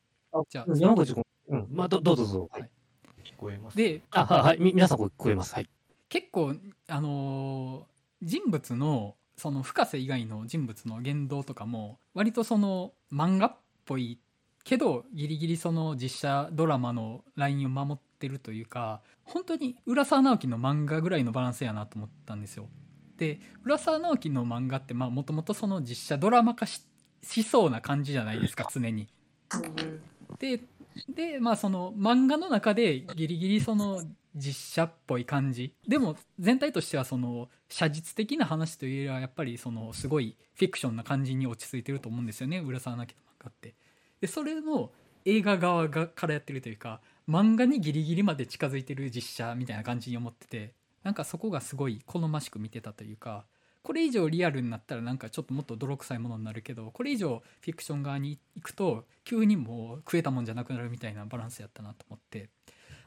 [0.49, 2.49] じゃあ山口君、うん、まあ、どどうぞどうぞ。
[2.53, 2.67] はいー
[3.25, 5.55] 聞こえますで、あ、はい、はい、み皆さん聞こえます。
[5.55, 5.69] はい。
[6.09, 6.55] 結構、
[6.87, 14.19] あのー人物のその深瀬以外の人物の言動とかも割とその漫画っぽい
[14.65, 22.69] けどギリギリその実写ドラマのラインを守ってるというか本当に浦沢直樹の漫画ぐらいのバランスやなと思ったんですよ。
[23.17, 26.83] で浦沢直樹の漫画ってもともとその実写ドラマ化し
[27.23, 29.09] しそうな感じじゃないですか常に。
[29.55, 30.01] うん
[30.39, 30.61] で
[31.09, 34.03] でまあその漫画の中でギリギリその
[34.35, 43.75] 実写っぽい感じでも全体としてはその写実的な話というよりはやっぱりそのすごいフィクションな感じに落ち着いてると思うんですよね浦沢直樹の漫画って。
[44.21, 44.91] でそれの
[45.25, 53.45] 映画側がからやってるというか漫画にギリギリまで近づいてる実写みたいな感じに思っててなんかそこがすごい好ましく見てたというか
[53.83, 62.49] これ以上リアルになったらなんかちょっともっと泥臭いものになるけどこれ以上フィクション側に行くと急にもう食えたもんじゃなくなるみたいなバランスやったなと思って。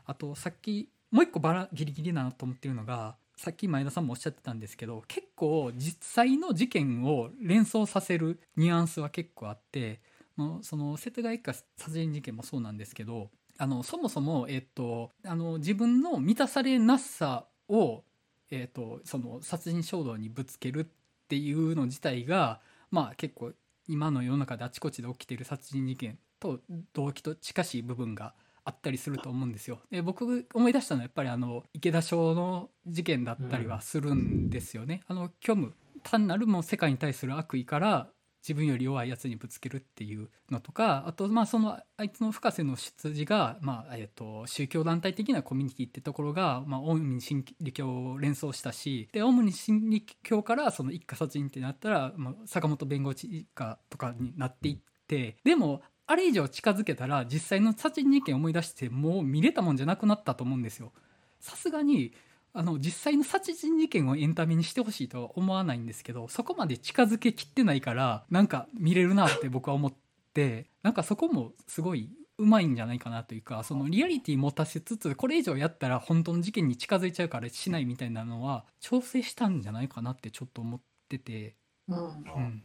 [0.06, 10.00] あとさっきもう一個バラギリギリだなと思ってるのがさっき前田さんもおっしゃってたんですけど結構実際の事件を連想させるニュアンスは結構あって
[10.36, 18.04] もうその世田谷一家殺人事件もそうなんですけどあのそもそも、えっと、あの自分の満たされなさを、
[18.50, 20.86] えっと、その殺人衝動にぶつけるっ
[21.28, 23.52] ていうの自体が、まあ、結構
[23.88, 26.60] 今の世の中であちこちで起きている殺人事件と
[26.94, 29.80] 動機と近しい部分があったりすると思うんですよ。
[29.92, 35.02] で僕思い出したのはやっぱりあの池田翔の事件だったりはするんですよね。
[35.08, 38.10] あの虚無単なるもう世界に対する悪意から
[38.42, 54.78] 自分より弱いやつにぶつけるっていうのとかあとまあそのあいつの深瀬の出自が、まあえー、と宗教団体的なコミュニティってところが、まあ、オウム真理教を連想したしでオウム真理教からその一家殺人ってなったら、まあ、坂本弁護士一家とかになっていっ
[55.08, 60.92] てでもあれ以上近づけたら実際の殺人事件を思い出してもう見れたもんじゃなくなったと思うんですよ。
[61.40, 62.14] さすがに
[62.54, 69.94] あの実際の殺人事件をエンタメにしてほしいとは思わないんですけどそこまで近づけきってないからなんか見れるなって僕は思っ
[70.34, 81.56] てなんかそこもすごいうまいんじゃないかなというかそのリアリティ持たせつつこれ以上やったら本当の事件に近づいちゃうからしないみたいなのは調整したんじゃないかなってちょっと思ってて、
[81.88, 81.98] うん。
[81.98, 82.64] うん、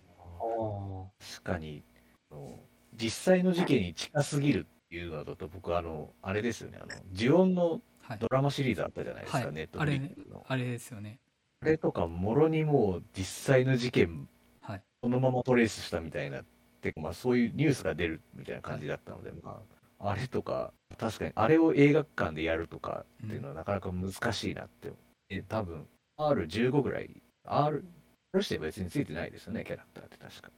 [1.20, 1.85] 確かに。
[2.31, 2.59] あの
[2.94, 6.79] 実際の事件に近すぎるっていうのだと僕あのあれですよね。
[6.81, 7.83] あの呪音のはい
[8.21, 9.53] ドラマシリーズあったじゃないですか、はい。
[9.53, 10.45] ネットフリックスの。
[10.47, 11.19] あれですよね。
[11.62, 14.29] あれとかもろにもう実際の事件
[14.61, 14.83] はい。
[15.03, 16.42] そのままトレースしたみたいな
[16.81, 19.61] てかまあそういうニュースが出るみたいな感じだったので、ま
[19.99, 24.92] ああれとか確かにあれを映画館でやるとかっていうのはなかなか難しいなって、
[25.31, 25.87] え多分
[26.19, 27.85] R15 ぐらい R
[28.33, 30.51] R して別についてないですよねキャラクターって確か。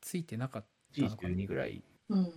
[0.00, 1.28] ついてなかったのかな。
[1.28, 2.30] G12 ぐらいうんで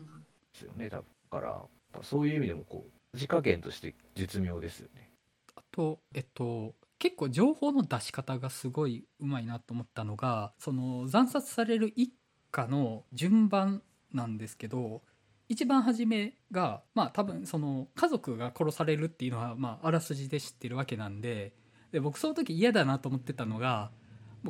[0.54, 1.06] すよね多分。
[1.32, 5.12] だからそういう意味でもこう時加減として絶妙ですよね。
[5.56, 12.13] あとえっと結構情報の出し方がすごいうまいなと思ったのがその惨殺される一
[12.51, 15.03] 家の順番なんですけど
[15.49, 21.53] 一番初めがまあ多分その家族が殺されるっていうのはまああらすじで知ってるわけなんで
[21.91, 23.91] で僕その時嫌だなと思ってたのが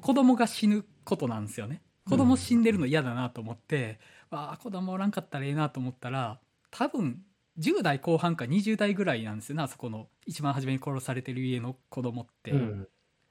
[0.01, 1.81] 子供が死ぬことなんですよね。
[2.09, 3.99] 子供死んでるの嫌だなと思って、
[4.29, 6.39] ああ子供おらんかったらええなと思ったら
[6.71, 7.21] 多分
[7.59, 12.87] 10代後半か20代ぐらいなんですよねあそこの一番初めに殺されてる家の子供って、うん。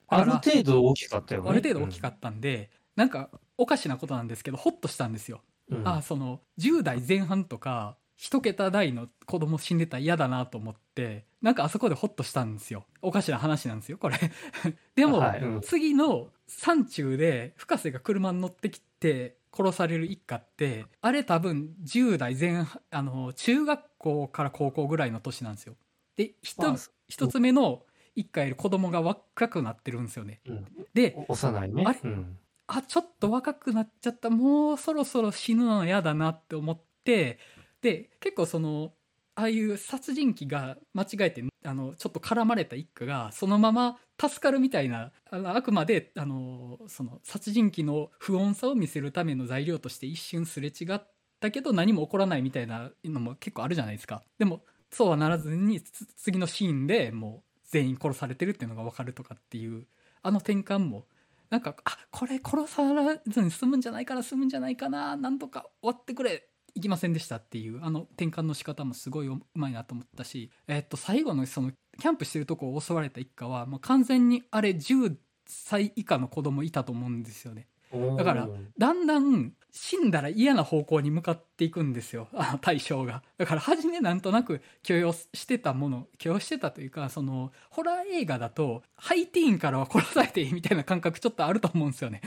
[0.08, 1.50] ある程度大きかったよね。
[1.50, 5.88] ある程度大きかったんで、なんかおかしなことなんですけどホッとしたんですよ、うん。
[5.88, 14.16] あその10代前半とか一桁台の子供死んでたら嫌だなと思ってなんかあそこでホッとしたんですよおかしな話なんですよこれ
[14.96, 25.76] でも、はいうん次の山中で深瀬が車に乗ってきて殺される一家ってあれ多分10代前半あの中学校から高校ぐらいの年なんですよ
[26.16, 27.82] で一つ目の
[28.14, 31.84] 一家いる子供が若くなってるんですよねうんでお幼いね。
[31.86, 32.38] あれうん。
[32.68, 37.38] あちょっと若くなっちゃったもうそろそろ死ぬの嫌だなって思って
[37.80, 38.92] で結構その
[39.36, 51.00] ああいう殺人鬼が間違えてあのちょっと絡まれた一家がそのまま助かるみたいなあのあくまであのその殺人鬼の不穏さを見せるための材料として一瞬すれ違っ
[51.40, 54.22] だけど何も起こらないみたいなのも結構あるじゃないですか。
[54.38, 55.80] でもそうはならずに
[56.16, 59.86] 次のシーンでもう全員殺されてるっていうのが分かるとかっていう
[60.22, 61.06] あの転換も
[61.50, 62.82] なんかあこれ殺さ
[63.26, 75.16] ずに済むんじゃないかな済むんじゃないかななんとか終わってくれいきませんでしたっていうあの転換の仕方もすごいうまいなと思ったし、えっと最後のそのキャンプしてるとこを襲われた一家はもう完全にあれ10
[75.46, 77.66] 歳以下の子供いたと思うんですよね。
[78.18, 82.28] だからだんだん死んだら嫌な方向に向かっていくんですよ。
[82.34, 83.22] あの対象が。
[83.38, 92.20] だから初めなんとなく許容してたもの許容してたというかそのホラー映画だとハイティーンからは殺されていいみたいな感覚ちょっとあると思うんですよね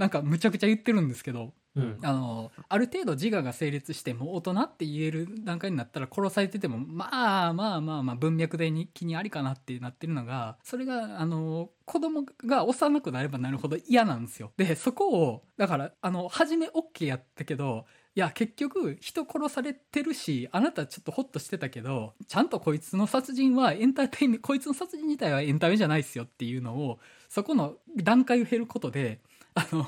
[0.00, 14.52] なんかむちゃくちゃ言ってるんですけどうんあのある程度自我が成立してもう大人って言える段階になったら殺されててもまあまあまあまあ文脈でに気にありかなってなってるのがそれがあの子供が幼くなればなるほど嫌なんですよ。
[14.56, 17.84] でそこをだからあの初め OK やったけど
[18.16, 26.98] いや結局人殺されてるしあなたちょっとホッとしてたけどちゃんとこいつの殺人はエンターテインメントこいつの殺人自体はエンタメじゃないですよっていうのを
[27.30, 29.20] そこの段階を減ることで
[29.54, 29.86] あの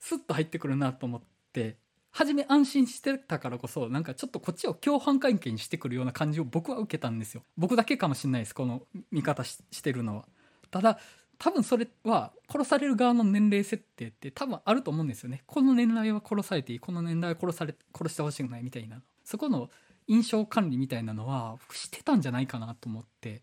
[0.00, 1.20] スッと入ってくるなと思っ
[1.52, 1.76] て
[2.10, 7.44] 初め安心してたからこそなんかちょっとこっちを共犯関係にしてくるような感じを僕は受けたんですよ。
[7.56, 8.82] 僕だけかもしれないですこの
[9.12, 10.24] 見方ししてるのは。
[10.72, 10.98] ただ
[11.38, 15.44] 多分それは殺される側の年齢設定って多分あると思うんですよね。
[15.46, 19.00] この年代は殺されていいこの年代は殺され殺してほしくないみたいな。
[19.24, 19.70] そこの
[20.08, 23.42] 印象管理みたいなのはしてたんじゃないかなと思って。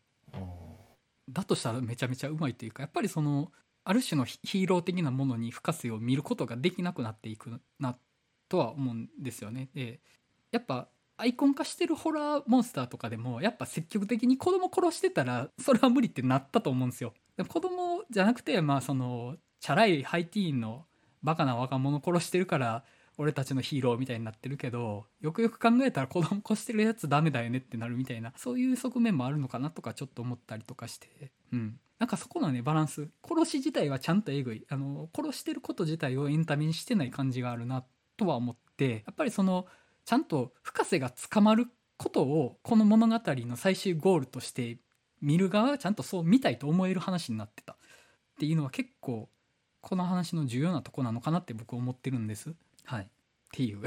[1.30, 3.52] だとしたらめちゃめちゃうまいというかやっぱりその
[3.84, 7.98] ある種のヒーロー的なものに深瀬を見ることができなくなっていくな
[8.50, 9.70] とは思うんですよね。
[9.74, 10.02] で
[10.52, 17.14] やっぱアイコン化してるホラーモンスターとかでもやっぱ積極的に子供殺してたらそれは無理ってなったと思うんですよ。
[17.36, 20.86] でも子供じゃなくてまあそのチャラいハイティーンの
[21.24, 22.84] バカな若者殺してるから
[23.18, 31.32] 俺たちのヒーローみたいになってるけどよくよく考えたら子供殺してるやつダメだよねってなるみたいなそういう側面もあるのかなとかちょっと思ったりとかして。
[31.52, 31.80] うん。
[32.00, 33.10] なんかそこのねバランス。
[33.28, 34.66] 殺し自体はちゃんとえぐい。
[34.70, 37.84] あの殺してること自体をエンタメにしてない感じがあるな
[38.18, 39.66] とは思ってやっぱりその
[40.06, 44.78] ちゃんと深瀬が捕まることをこの物語の最終ゴールとして
[45.22, 47.78] 見る側はちゃんとそう見たいと思える話になってたっ
[48.40, 49.30] ていうのは結構
[49.82, 52.54] この話の重要なとこなのかなって僕思ってるんです。
[52.88, 53.08] はい、っ
[53.52, 53.82] ていう。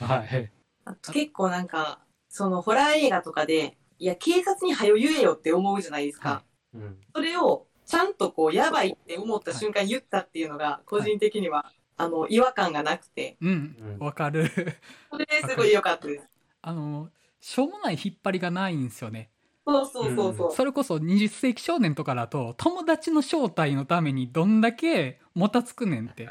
[0.00, 0.50] はい。
[0.86, 6.30] あと結構なんか、そのホラー映画とかで、いや、警察に早言えよって思うじゃないですか。
[6.30, 6.42] は
[6.74, 6.98] うん。
[7.14, 13.76] それを、ちゃんとこう、やばいって思った瞬間に言ったっていうのが、個人的には、あの、違和感がなくて、うん。
[13.98, 14.06] うん。
[14.06, 14.50] わかる。
[15.12, 16.26] それですごい良かったです。
[16.62, 19.30] あのしょうもない引っ張りがないんですよね。
[19.66, 20.52] そうそうそうそう。
[20.52, 26.30] それこそ20世紀少年とかだと友達の正体のためにどんだけもたつくねんって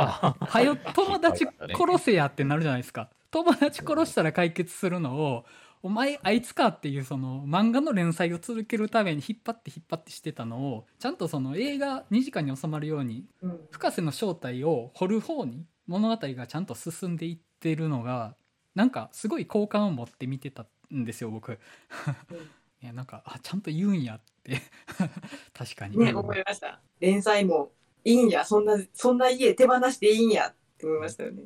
[0.00, 3.10] あ、はよ友達殺せやってなるじゃないですか。
[3.30, 5.44] 友達殺したら解決するのを
[5.82, 13.60] お前あいつかっていうその漫画の連載を続けるために引っ張って引っ張ってしてたのをちゃんとその映画2時間に収まるようにうん。
[13.70, 18.34] 深瀬の正体を掘る方に物語がちゃんと進んでいってるのが
[18.74, 21.52] なんかすごい好感を持って見てたんですよ僕。
[22.82, 24.60] いやなんかあちゃんと言うんやって。
[25.52, 26.80] 確かに、ね、思いました。
[27.00, 27.72] 連載も
[28.04, 31.44] いいんや、そんな、そんな家手放していいんやって思いましたよね。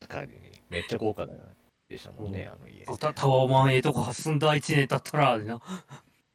[0.00, 0.32] 確かに。
[0.70, 1.32] めっちゃ豪華だ
[1.88, 2.84] でしたもんね、あの家。
[2.98, 5.60] タタワマンええとこ住んだ一年経ったらな。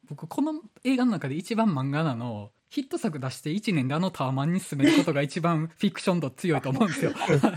[0.08, 7.48] 僕この映画の中で一番漫画なのヒット作出して1年であのタワマンに進めることが一番フィクション度強いと思うんですよ 確か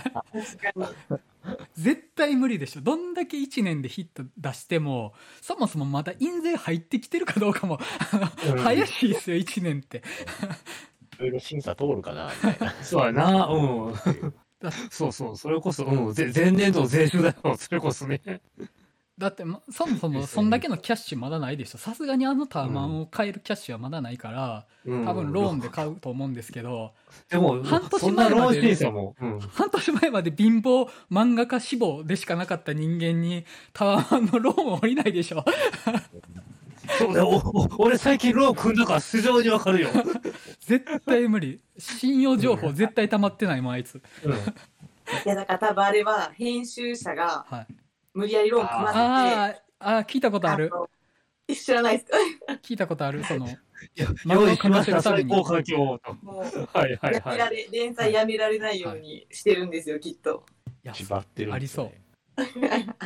[0.76, 1.18] に。
[1.78, 7.80] 絶対無理でしょどんだけ1年でヒット出してもそもそもまだ印税入ってきてるかどうかも
[8.52, 10.04] うん 早いですよ1年って
[11.18, 12.76] いろいろ審査通るかな、みたいな。
[12.84, 13.94] そうやな、うん。
[14.92, 18.22] そうそう、それこそ、うん、ぜ前年度の税収だよ、それこそね。
[19.18, 26.94] だってまそもそもそんだけのキャッシュまだないでしょさすがにあのタワマンを買えるキャッシュはまだないからうん多分ローンで買うと思うんですけど
[27.30, 28.60] でも、半年前まで。
[28.60, 29.40] うん。
[29.40, 35.44] 半年前まで貧乏漫画家志望でしかなかった人間にタワマンのローンを降りないでしょ
[37.00, 37.26] そうだ
[37.80, 39.90] 俺最近ローン組んだから素性にわかるよ。
[40.62, 44.32] 絶対無理信用情報絶対溜まってないもんあいつうん。
[44.34, 44.36] い
[45.26, 47.68] や、だから多分あれは編集者がはい
[48.18, 50.72] 無理やりローン組ませて、あーあー聞いたことある。
[50.72, 50.90] の
[51.54, 52.18] 知らないですか。
[52.64, 53.48] 聞いたことあるその。
[54.26, 56.16] 用意しました、最高環境をと。
[56.16, 56.44] もう、
[56.74, 57.14] はいはいはい。
[57.14, 57.50] やめら。
[57.52, 60.44] れ、連載やめられないようにしてるんですよ、きっと。
[60.84, 60.88] い。
[60.88, 62.02] や縛ってるんですよね。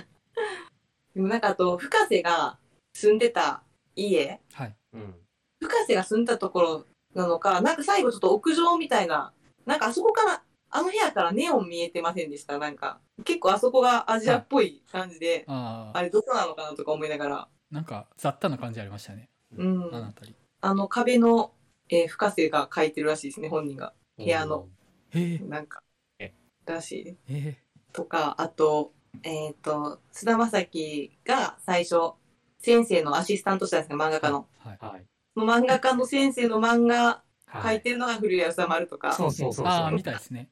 [1.14, 2.58] でもなんかあと、深瀬が
[2.94, 3.64] 住んでた
[3.98, 4.76] 家、はい。
[4.94, 5.16] うん。
[5.60, 9.34] 深瀬が住んだところなのか、なんか最後ちょっと屋上みたいな、
[9.66, 10.42] なんかあそこから
[10.72, 12.58] あの部屋からネオン見えてませんでした？
[12.58, 19.90] なんか、結構あそこがアジアっぽい感じで、あああれどこなのかなとか思いながら、なんか雑多な感じありましたねうん。
[19.94, 21.54] あの辺りあの壁の、
[21.90, 23.94] えー深瀬が書いてるらしいですね、本人が。
[24.18, 24.68] 部屋の。
[25.10, 25.84] へえなんか
[26.20, 26.34] え、
[26.66, 27.18] らしいです。
[27.30, 27.58] え
[27.92, 28.94] とか、あと、
[29.24, 32.14] えっ、と、菅田将暉が最初、
[32.60, 34.48] 先生のアシスタントしたんですね、漫画家の。
[34.60, 35.06] はいはい。
[35.34, 39.98] その漫画家の先生の漫画はい書いてるのが古谷宇丸とか、そうそうそうああそう。
[39.98, 40.48] みたいですね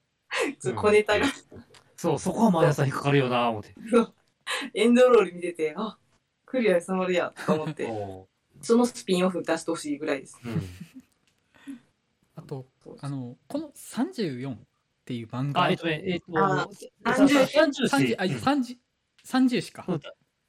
[0.59, 1.25] 小ネタが、
[1.95, 3.73] そう、そこは毎朝引っかかるよな、思って。
[4.73, 5.97] エンドロール見てて、あ、
[6.45, 8.27] 古谷宇丸や、と思って、お
[8.61, 10.37] そのスピンオフ出してほしいぐらいです。
[10.43, 10.61] ーうん。
[12.35, 12.65] あと
[13.01, 14.59] あのこの34っ
[15.05, 15.63] ていう漫画。
[15.63, 16.67] あ、えっとね、えっと、あ
[17.15, 18.77] 三十30四三十あ三十
[19.23, 19.85] 三十詩か。
[19.87, 20.01] うん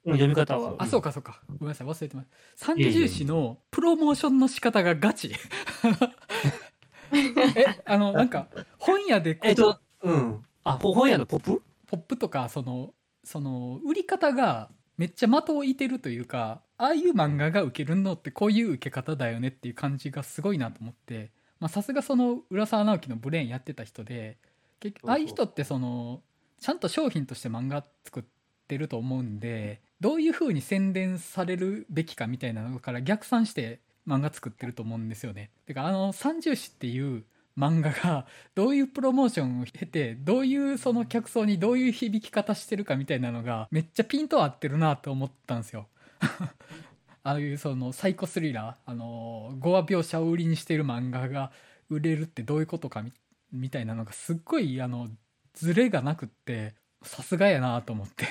[0.03, 0.77] 読み方は。
[0.79, 1.43] あそうかそうか。
[1.47, 5.31] ごめんなさい忘れてます三十詩のプロモーションの仕方がガチ。
[7.13, 8.47] えあのなんか
[8.81, 10.45] 本屋でこうえっと、うん。
[10.63, 11.61] あ、ほ本屋のポップ？
[11.87, 24.37] ポップとかそのその売り方がめっちゃ的を射てるというかああいう漫画が受けるのってこういう受け方だよねっていう感じがすごいなと思ってまあさすがその浦沢直樹のブレーンやってた人で
[24.79, 26.21] 結局ああいう人ってその
[26.59, 28.23] ちゃんと商品として漫画作っ
[28.67, 35.51] てると思うんでどういう風に宣伝されるべきかみたいなのから逆算して漫画作ってると思うんですよね。
[35.67, 37.23] てかあの三重詩っていう
[37.57, 38.25] 漫画が
[38.55, 45.87] どういうプロモーションを経てどういうその客層にどういう響き方してるかみたいなのがめっちゃピント合ってるなと思ったんですよ。
[47.23, 51.51] ああいうそのサイコスリラーあの語話描写を売りにしている漫画が
[51.89, 53.11] 売れるってどういうことかみ
[53.51, 55.09] みたいなのがすっごいあの
[55.53, 56.73] ズレがなくって
[57.03, 58.25] さすがやなと思って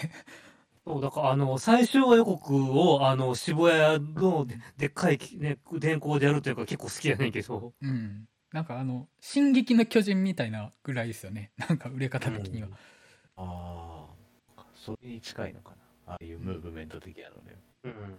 [0.87, 7.75] そう、だから、あの、最終話予告を、あの、渋谷のででっかい、ね、電光でやるというか結構好きやねんけど。
[7.83, 12.69] うんなんかあの「進撃の巨人」みたいなぐらいですよね なんか売れ方的には、
[13.37, 14.07] あ
[14.57, 15.71] あ、それに近いのか
[16.07, 16.15] な。
[16.15, 17.57] ああいうムーブメント的なので。
[17.85, 18.19] うん。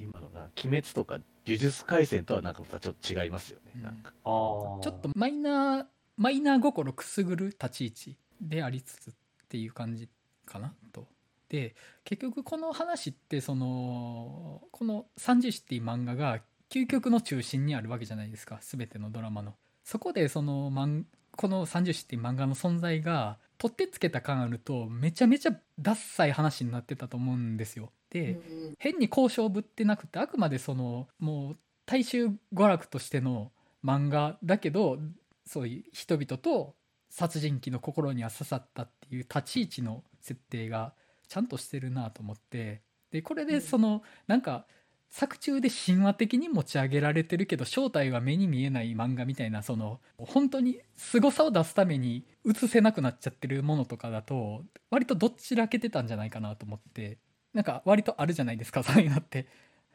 [0.00, 3.72] 今のが、鬼滅とか呪術廻戦とはなんかまたちょっと違いますよね。
[3.76, 4.10] うんなんか。
[4.10, 4.14] ああ。
[4.22, 9.14] ちょっとマイナーマイナー心くすぐる立ち位置でありつつっ
[9.48, 10.08] ていう感じ
[10.44, 11.06] かなと。
[11.48, 11.74] で
[12.04, 19.54] 結局この話ってそのこの「三十史」っていう漫画が究極の中心にあるわけじゃないですか全てのドラマの。
[19.88, 27.90] そこでその漫この「三十史」っていう漫画の存在が取ってつけた感あるとめちゃめちゃダッサい話になってたと思うんですよ。
[28.10, 28.36] で、う
[28.72, 33.50] ん変に交渉ぶってなくてあくまでそのもう大衆娯楽としての
[33.82, 34.98] 漫画だけど
[35.46, 36.74] そういう人々と
[37.08, 40.92] 殺人鬼の心には刺さったっていう立ち位置の設定が
[41.28, 44.66] ちゃんとしてるなと思ってでこれでそのなんか
[45.10, 57.18] 作中で神話的に持ち上げられてるけど正体は目に見えない漫画みたいなその本当に凄さを出すために映せなくなっちゃってるものとかだと割とどっちらけてたんじゃないかなと思って。
[57.54, 59.46] なんか割とあるじゃないですかそういうのって。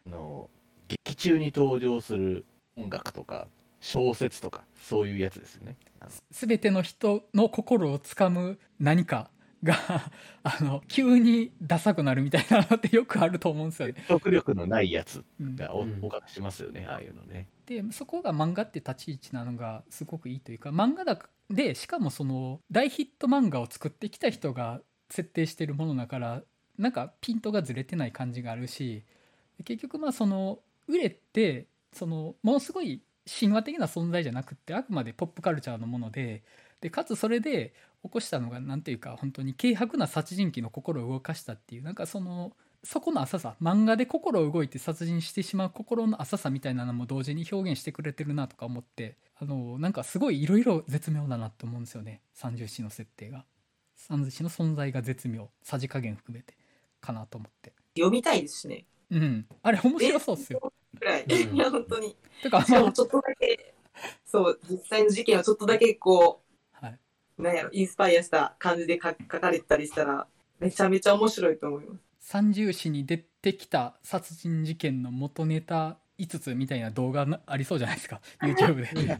[0.05, 0.49] あの、
[0.88, 2.45] 劇中に登場する
[2.76, 3.47] 音楽とか、
[3.80, 5.78] 小説とか、そういうやつですよね。
[6.32, 9.30] 全ての人の心をつかむ何か
[9.64, 10.11] が
[10.43, 13.95] あの急にダサくなるみたいなのってよくあると思うんですよね。
[13.95, 17.47] 説得力のないやつうんがおうん多かったりしますよね、ああいうのね。
[17.66, 21.18] でそこが漫画って立ち位置なのがすごくいいというか漫画だ
[21.49, 26.43] でしかもその大ヒット漫画を作ってきた人が設定してるものだから
[26.78, 29.03] なんかピントがずれてない感じがあるし
[29.64, 33.01] 結局まあその売れってそのものすごい
[33.39, 36.43] 神話的な存在じゃなくってあくまでポップカルチャーのもので
[36.82, 37.74] でかつそれで
[38.04, 42.51] 起こしたのが何ていうか本当に軽薄な殺人鬼の心を動かしたっていうなんかその
[42.84, 53.45] そこの浅さ漫画で心動いて殺人してしまう心の浅さみたいなのも同時に表現してくれてるなとか思ってあのなんかすごいいろいろ絶妙だなって思うんですよね三十四の設定が
[53.95, 56.56] 三十四の存在が絶妙さじ加減含めて
[56.99, 58.86] かなと思って読みたいですしね。
[59.12, 61.24] うんあれ面白そうっすよくらい。
[61.24, 62.16] うんいや、本当に。
[62.41, 63.74] てかまもちょっとだけ、
[64.26, 66.43] そう、実際の事件をちょっとだけこう、
[67.38, 70.28] なんやろ、インスパイアした感じで書書かれてたりしたら、
[70.60, 72.02] めちゃめちゃ面白いと思います。
[72.20, 78.22] 三重詩に出てきた殺人事件の元ネタ5つみたいな動画なありそうじゃないですか。
[78.42, 78.88] YouTube で。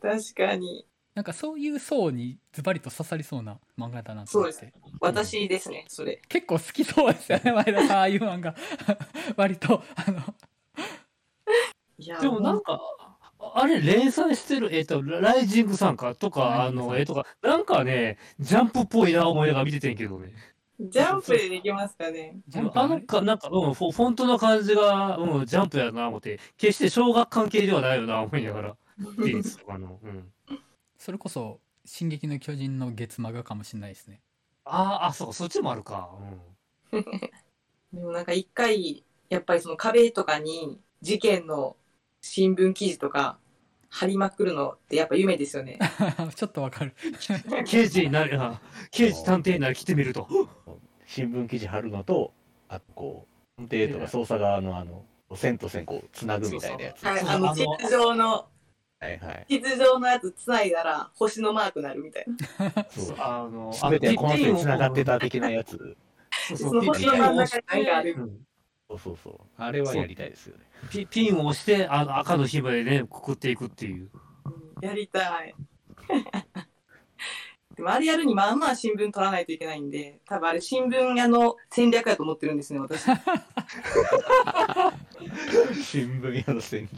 [0.00, 0.86] 確かに。
[1.14, 4.56] なんかそういう層にズバリと刺さりそうな漫画だなと思って。
[4.56, 6.22] そうです私ですね、それ。
[6.28, 7.52] 結構好きそうですよね。
[7.52, 8.54] 前田さんああいう漫画。
[9.36, 10.22] 割とあの。
[11.98, 12.80] いや、でもなんか、
[13.54, 20.32] あれ連載してる、えっ、と、ライジングさんかとか、あの、えっ、とか、なんかね、ジャンプっぽいな思いながら見ててんけどね。
[20.80, 22.38] ジャンプでできますかね。
[22.46, 22.78] ジャンプ？
[22.78, 30.32] あのか、なんか、うん、フォフォントの感じが、うん、ジャンプやな思って、決して小学関係ではないよな思いながら、見てるんですよあの、うん。
[30.96, 34.20] それこそ「進撃の巨人」の月漫画かもしれないですね
[34.64, 36.10] あーあ、そう、そっちもあるか。
[36.92, 41.76] でもなんか一回、やっぱりその壁とかに事件の
[42.20, 43.38] 新聞記事とか
[43.90, 45.78] 貼りまくるのってやっぱ夢ですよね。
[46.34, 46.94] ちょっとわかる
[47.50, 47.64] うん。
[47.64, 48.60] 刑事になる、あ
[48.90, 50.28] 刑事探偵になり来てみると。
[51.06, 52.32] 新聞記事貼るのと、
[52.68, 53.26] あとこ
[53.58, 55.04] う、探偵とか捜査側のあの、
[55.34, 57.04] 線と線こう、つなぐみたいなやつ。
[57.04, 58.46] はい、そうあの、あの地図上の、
[59.00, 59.46] はいはい。
[59.48, 62.86] 地図上のやつつないだら星のマークなるみたいな。
[62.90, 63.16] そう。
[63.18, 65.96] あの、すべてこの線つながってた的なやつ。
[66.48, 68.14] そうその星の真ん中に何かある。
[68.18, 68.47] うん
[68.88, 69.40] そうそうそう。
[69.56, 70.64] あれはやりたいですよね。
[70.90, 74.10] ピピンを押して、あの赤のひまでね、くくっていくっていう。
[74.80, 75.54] やりたい。
[77.76, 83.04] でもあれやるにまあまあ新聞取らないといけないんで、多分あれ新聞屋の戦略だと思ってるんですね、私。
[85.84, 86.88] 新聞屋の戦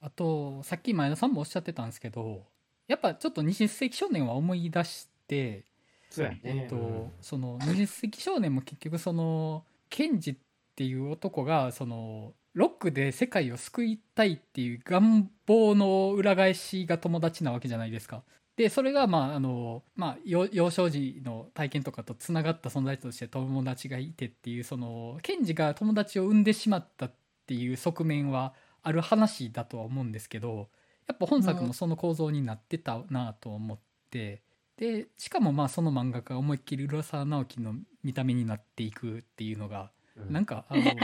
[0.00, 2.44] あとさっき前田さんもおっしゃってたんですけど
[2.86, 5.64] やっぱちょっと20世紀少年は思い出して
[6.10, 6.40] そうやね。
[6.44, 10.36] えっと、その20世紀少年も結局そのケンジっ
[10.76, 18.22] ていう男がそのロックで世界を救いたいっていう願望の裏返しが友達なわけじゃないですか。
[18.56, 27.12] でそれがまああの、まあ、幼幼少時の体験とかとつながった存在として友達がいてっていうそのケンジが友達を産んでしまったっ
[27.46, 30.68] ていう側面はある話だとは思うんですけど
[31.08, 33.78] やっぱ本作もその構造になってたなと思っ
[34.10, 34.42] て。
[34.80, 40.32] でしかもまあその漫画家が思いっきり浦沢直樹の見た目になっていくっていうのがうん。
[40.32, 40.94] なんかあのや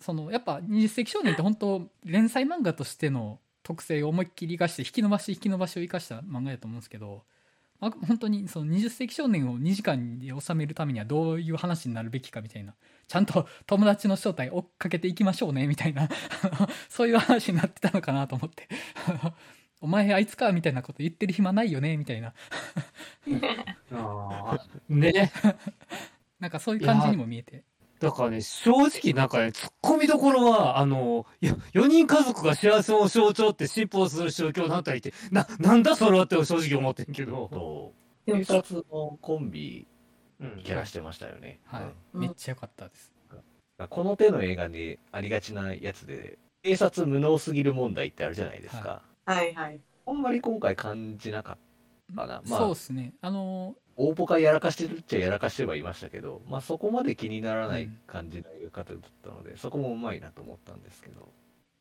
[0.00, 7.24] そのやっぱ20世紀少年って本当連載漫画としての特性を思いっきり生かして引き伸ばし引き伸ばしを生かした漫画やと思うんですけど、
[7.80, 12.74] まあ、本当にその20世紀少年を2時間で収めるためにはどういう話になるべきかみたいな
[13.08, 16.08] ちゃんと友達の正体追っかけていきましょうねみたいな
[16.88, 18.68] そういう話になってたのかなと思って
[19.80, 22.34] お前あいつかみたいなこと言ってる暇ないよねみたいな
[24.88, 25.32] ね。
[26.38, 27.64] なんかそういう感じにも見えて
[28.00, 37.92] だからね、正直なんかね、突っ込みどころは、あの、いや、4人家族が幸せの象徴って信奉する宗教団体って、な、なんだそれはって正直思ってんけど。
[38.24, 39.86] 警察のコンビ
[40.40, 41.60] うんキャラしてましたよね。
[41.66, 41.82] はい、
[42.14, 43.12] うんめっちゃ良かったです
[43.88, 48.88] この手の映画でありがちなやつで、警察無能すぎる問題ってあるじゃないですか。
[48.88, 49.80] はいはい。
[50.06, 51.58] あんまり今回感じなかっ
[52.16, 52.42] たかな。
[52.46, 61.28] まあそうで、すねあの大ポカやらかしてるっちゃやらかしてはいましたけど、まあそこまで気にならない感じの描き方だったので、そこもうまいなと思ったんですけど。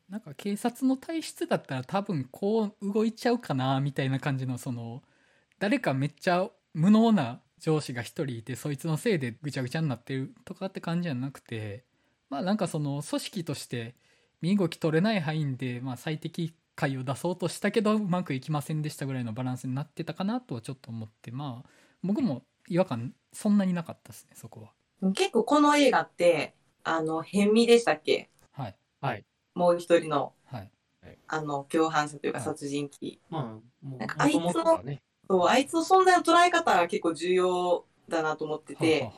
[0.09, 5.03] なんか警察の体質だったら多分こう動いちゃうかなみたいな感じのその
[5.59, 11.83] 誰かめっちゃ無能な上司が一人いてそいつのせいでぐちゃぐちゃになってるとかって感じじゃなくて
[12.29, 13.93] まあなんかその組織として
[14.41, 21.69] 身動き取れない範囲でまあ最適解を出そうとしたけどうまくいきませんでしたぐらいのバランスになってたかなとはちょっと思ってまあ
[22.03, 28.29] 僕も違和感そんなになかったですねそこは結構この映画って、あの、変身でしたっけ？
[28.51, 29.25] はいはい。
[29.55, 30.71] もう一人の、はい
[31.27, 33.19] あの、共犯者というかはい殺人鬼。
[33.29, 33.43] まあ、
[33.85, 34.83] もう、なんかあいつの。
[35.29, 39.09] そう、あいつの存在の捉え方が結構重要だなと思ってて、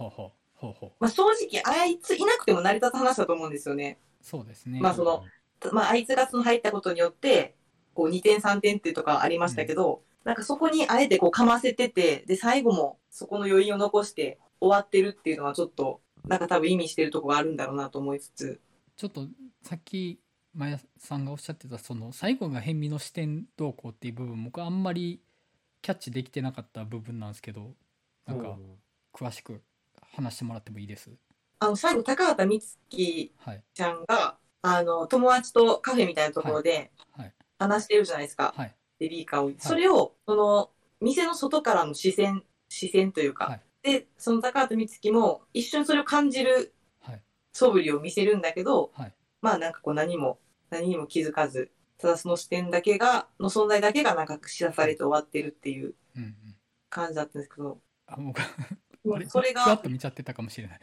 [0.99, 3.97] まあ正直あいついなくても成り立つ話だと思うんですよね。
[4.22, 5.24] そうですねまあその
[5.72, 7.55] まああいつがその入ったことによって、
[7.93, 18.59] こう2点3点っていうとかありましたけど、なんかそこにあえてこうかませてて、で最後もそこの余韻を残して終わってるっていうのはちょっと、なんか多分意味してるとこがあるんだろうなと思いつつ、
[18.95, 19.28] ちょっと
[19.64, 20.20] さっき
[20.53, 25.22] 前田さんがおっしゃってたその最後が変身の視点動向っていう部分僕はあんまり
[25.82, 27.72] キャッチできてなかった部分なんですけど
[28.28, 28.57] なんか
[29.14, 29.62] 詳しく
[30.14, 31.09] 話してもらってもいいです？
[31.59, 33.64] あの最後高畑充希はい。
[33.74, 37.34] ちゃんが、あの、友達とカフェみたいなところではい。
[37.59, 38.53] 話してるじゃないですか。
[38.55, 38.76] はい。
[38.99, 39.53] ベビーカーを。
[39.59, 43.62] それを、その、店の外からの視線、視線というか、はい。
[43.82, 47.22] で、その高畑充希も一緒にそれを感じるはい。
[47.53, 49.14] 素振りを見せるんだけど、はい。
[49.41, 50.39] まあなんかこう何も、
[50.70, 56.36] 何にも気づかず、ただその視点だけが、の存在だけがなんか知らされて終わってるっていううんうん。
[56.89, 58.45] 感じだったんですけど、あ僕あ
[59.18, 59.26] れ？
[59.28, 60.80] それがふわっ、と見ちゃってたかもしれない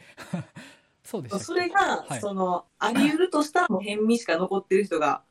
[1.03, 1.45] そうでしたっけ？
[1.45, 2.21] それが、はい。
[2.21, 5.23] その、あり得るとしたらもう変身しか残ってる人が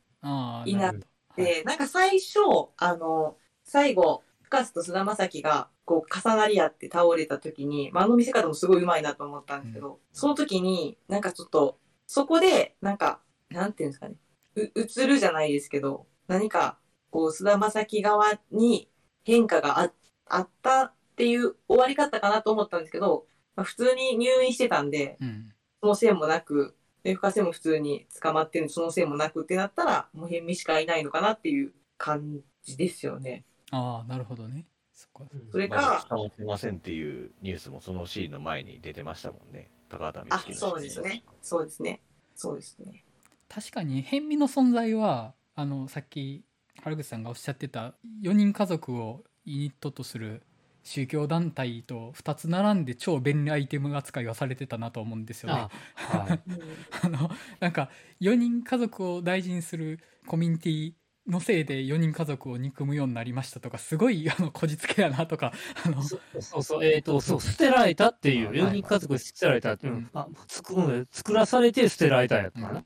[0.65, 0.99] いななる
[1.37, 1.43] ほど。
[1.43, 1.55] はい。
[1.55, 2.41] で、なんか最初、
[2.77, 14.17] あの、最後、深瀬と菅田将暉が、こう、重なり合って倒れた時に、まあ、あの見せ方もすごい上手いなと思ったんですけど、その時に、なんかちょっと、そこで、なんか、なんていうんですかね、
[14.57, 16.79] う、映るじゃないですけど、何か、
[17.11, 18.91] こう、菅田将暉側に
[19.25, 19.93] 変化があ
[20.31, 33.45] あったっていう終わり方かなと思ったんですけど、まあ、普通に入院してたんで、うんその線もなく、で、深瀬も普通に捕まってるその線もなくってなったら、もう変身しかいないのかなっていう感じですよね。
[33.71, 34.65] ああなるほどね
[34.95, 39.71] そこそれか、捕まってませんっていうニュースもそのシーンの前に出てましたもんね。
[39.89, 41.23] 高畑あそうですね。
[41.41, 42.01] そうですね。
[42.35, 43.05] そうですね。
[43.49, 46.45] 確かに変身の存在はあのさっき
[46.83, 50.43] 原口さんがおっしゃってた4人家族をユニットとする
[50.89, 55.61] 宗教団体と2つ並んで超便利アイテム扱いはされてたなと思うんですよね。
[55.61, 56.41] あはい。
[57.05, 57.31] あの
[57.61, 60.93] なんか4人家族を大事にするコミュニティ
[61.27, 65.53] のせいで4人家族を憎むようになりましたとかすごいあのこじつけやなとか
[65.85, 66.03] あの。
[66.03, 68.59] そうそうそう、えっ、と、そう、捨てられたっていう、はい。
[68.59, 70.11] 4人家族捨てられたっていう、うん。
[70.15, 72.83] あ作うん作らされて捨てられたんやったかな。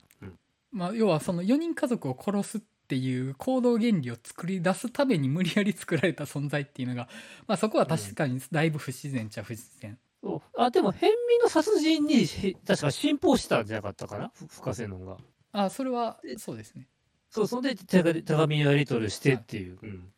[0.71, 7.07] まあ、要はその4人家族を殺すっていう行動原理を作り出すために無理やり作られた存在っていうのが、
[7.47, 9.97] まあ、そこは確かにだいぶ不自然っちゃ不自然。
[10.21, 15.17] そうあ、でも、変身の殺人に、へ確か信奉したんじゃなかったかな、ふ深瀬のが。
[15.51, 16.87] あそれはそうですね。
[17.29, 19.77] そう、そんで手紙のやり取りしてっていう。
[19.81, 20.13] うんうん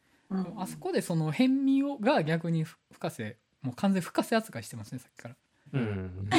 [0.57, 5.35] あそこでその変身をが逆に深瀬もう完全深瀬扱いしてますねさっきから。
[5.73, 6.29] うん。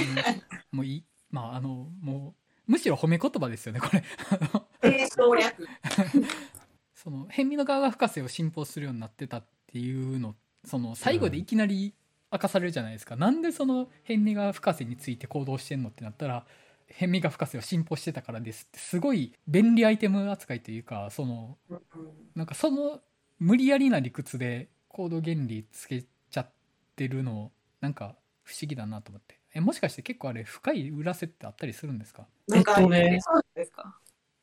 [0.72, 2.34] もういいまああのも
[2.68, 4.02] うむしろ褒め言葉ですよねこれ。
[5.14, 5.68] 省略。
[6.94, 10.34] その変身の側が深瀬を信奉するようになってたっていうの
[10.64, 11.94] その最後でいきなり
[12.32, 16.44] 明かされるじゃないですか、なんでその変身が深瀬について行動してんのってなったら
[16.88, 21.80] 変身が深瀬を信奉してたからですってすごい便利アイテム扱いというかそのうん
[22.34, 23.00] なんかその
[23.38, 26.50] 無理やりな理屈で行動原理つけちゃっ
[26.96, 29.38] てるのなんか不思議だなと思って。
[29.54, 32.26] えもしかして結構あれ深い裏設定あったりするんですか？
[32.46, 33.18] なんか、えっとね。
[33.22, 33.98] そうですか？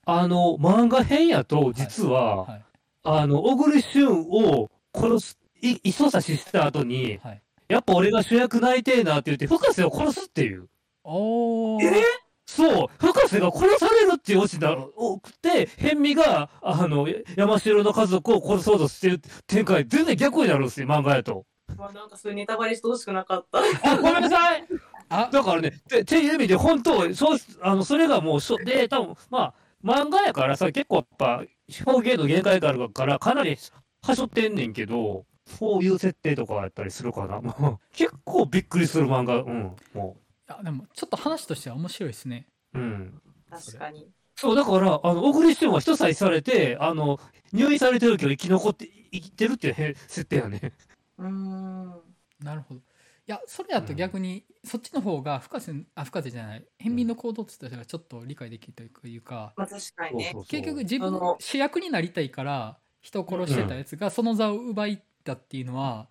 [0.05, 2.63] あの、漫画編やと、実は、はい。
[3.03, 7.41] あの、小栗旬を殺す、い、いそさしした後に、はい。
[7.69, 10.67] やっぱ俺が主役なりてえなって言って、深瀬を殺すっていう。
[11.03, 11.85] おー。
[11.85, 12.03] え？
[12.45, 21.45] そう、深瀬が殺されるっていうオチだろ、多くて、変身が、あの、山城の家族を殺そうとしてる展開、全然逆になるんですよ、漫画やと。
[21.77, 23.59] まあ、なんかそういうネタバレしてほしくなかった。
[23.59, 24.67] あ、ごめんなさい。
[25.07, 25.29] あ。
[25.31, 29.53] だからね、てっていう意味で、本当、そう、あの、それがもうしょ、で、多分まあ、
[29.83, 31.43] 漫画やからさ、結構やっぱ、
[31.85, 33.57] 表現の限界があるから、かなり、
[34.01, 37.41] はしょってんねんけど、そういう設定とかやったりするかな。
[37.41, 40.17] も う結構びっくりする漫画、うん、も
[40.49, 42.79] いやでもちょっと話としては面白いですねう。
[42.79, 43.21] うん。
[43.49, 44.09] 確かに。
[44.35, 47.19] そう、だから、あの、小栗旬は一歳されて、あの、
[47.51, 50.73] 入院されてるけど生き残って、生きてるっていうへ設定やね。
[51.17, 52.01] うーん。
[52.39, 52.81] なるほど
[53.25, 60.33] いやそれだと逆に、そっちの方が深瀬あ深瀬じゃない変身の行動としてはちょっと理解できるというか、まあ確かにね。
[60.47, 66.09] 結局自分あの主役になりたいから人を殺してたやつがその座を奪いたっていうのは、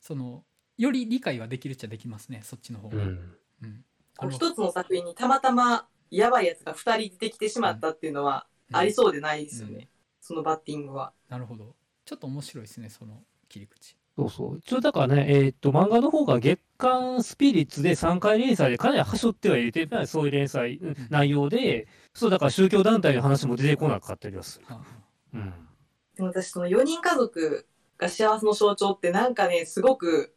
[0.00, 0.44] その
[0.78, 2.96] より理解はできるっちゃできますねそっちの方が。
[2.96, 3.36] うん。
[3.62, 3.84] うん
[4.30, 9.74] 一つの作品にたまたまやばいやつが二人出てきてしまったっていうのはありそうでないですよね。
[9.74, 9.88] うん
[10.24, 11.12] そのバッティングは。
[11.28, 13.96] なるほどちょっと面白いですねその切り口。
[14.16, 14.58] そうそう。
[14.58, 24.66] 一応だからね、えーっと、漫画の方が月刊スピリッツで3回連載でかなりはしょってはいるて、そういう連載、うん内容で、そうだから宗教団体の話も出てこなかったりはする。
[25.34, 25.54] うん。
[26.14, 30.34] でも私その4人家族が幸せの象徴ってなんかね、すごく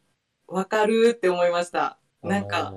[0.48, 2.00] わかるって思いました。
[2.24, 2.74] なんか、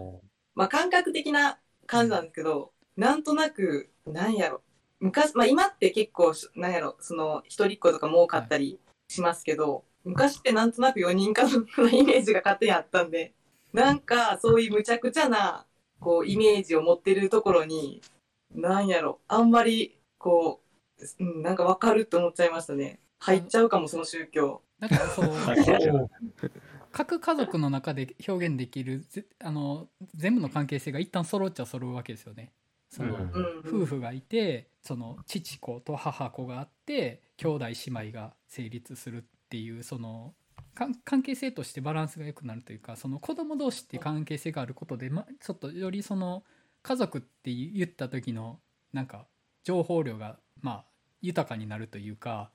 [0.55, 4.63] まあ感覚的な感じなんですけど、なんとなく、なんやろ。
[4.99, 13.35] 昔、まあ今って結構、なんやろ、その一人っ子とかも多かったりしますけど、昔ってなんとなく4人家族のイメージが勝手にあったんで、
[13.73, 15.67] なんかそういう無茶苦茶な、
[16.01, 18.01] こう、イメージを持ってるところに、
[18.55, 20.61] なんやろ、あんまり、こ
[21.19, 23.01] う、うん、なんかわかるって思っちゃいましたね。
[23.19, 24.63] 入っちゃうかも、その宗教。
[24.79, 25.31] だからそう
[26.93, 32.53] 各家族の中で表現できるぜあの全部の関係性が一旦揃っちゃ揃うわけですよね。
[32.89, 33.83] その、うんうん。
[33.83, 40.35] 夫婦がいてその父子と母子があって兄弟姉妹が成立するっていうその
[41.05, 46.45] 関係性としてバランスが良くなるというかその子供同士って関係性があることで、ま、ちょっとよりその
[46.83, 48.61] 家族って言った時の
[48.93, 49.27] なんか
[49.65, 50.85] 情報量がまあ
[51.21, 52.51] 豊かになるというか、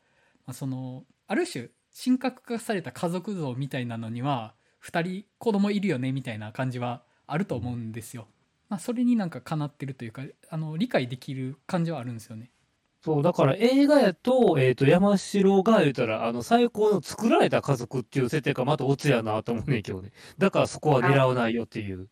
[0.46, 4.54] まあ、そのある種神格化された家族像みたいなのには
[4.86, 8.28] 2人子供いるよねみたいな感じはあると思うんですよ。
[8.70, 12.52] まあ、それになんかかなってるというかあの理解できる感じはあるんですよね。
[13.04, 20.12] そう、だから映画やと、えっ、と、山城が言うたら、あの、最高の作られた家族っていう設定がまたオツやなと思うねんけどね。
[20.38, 22.00] だからそこは狙わないよっていう。
[22.00, 22.08] うん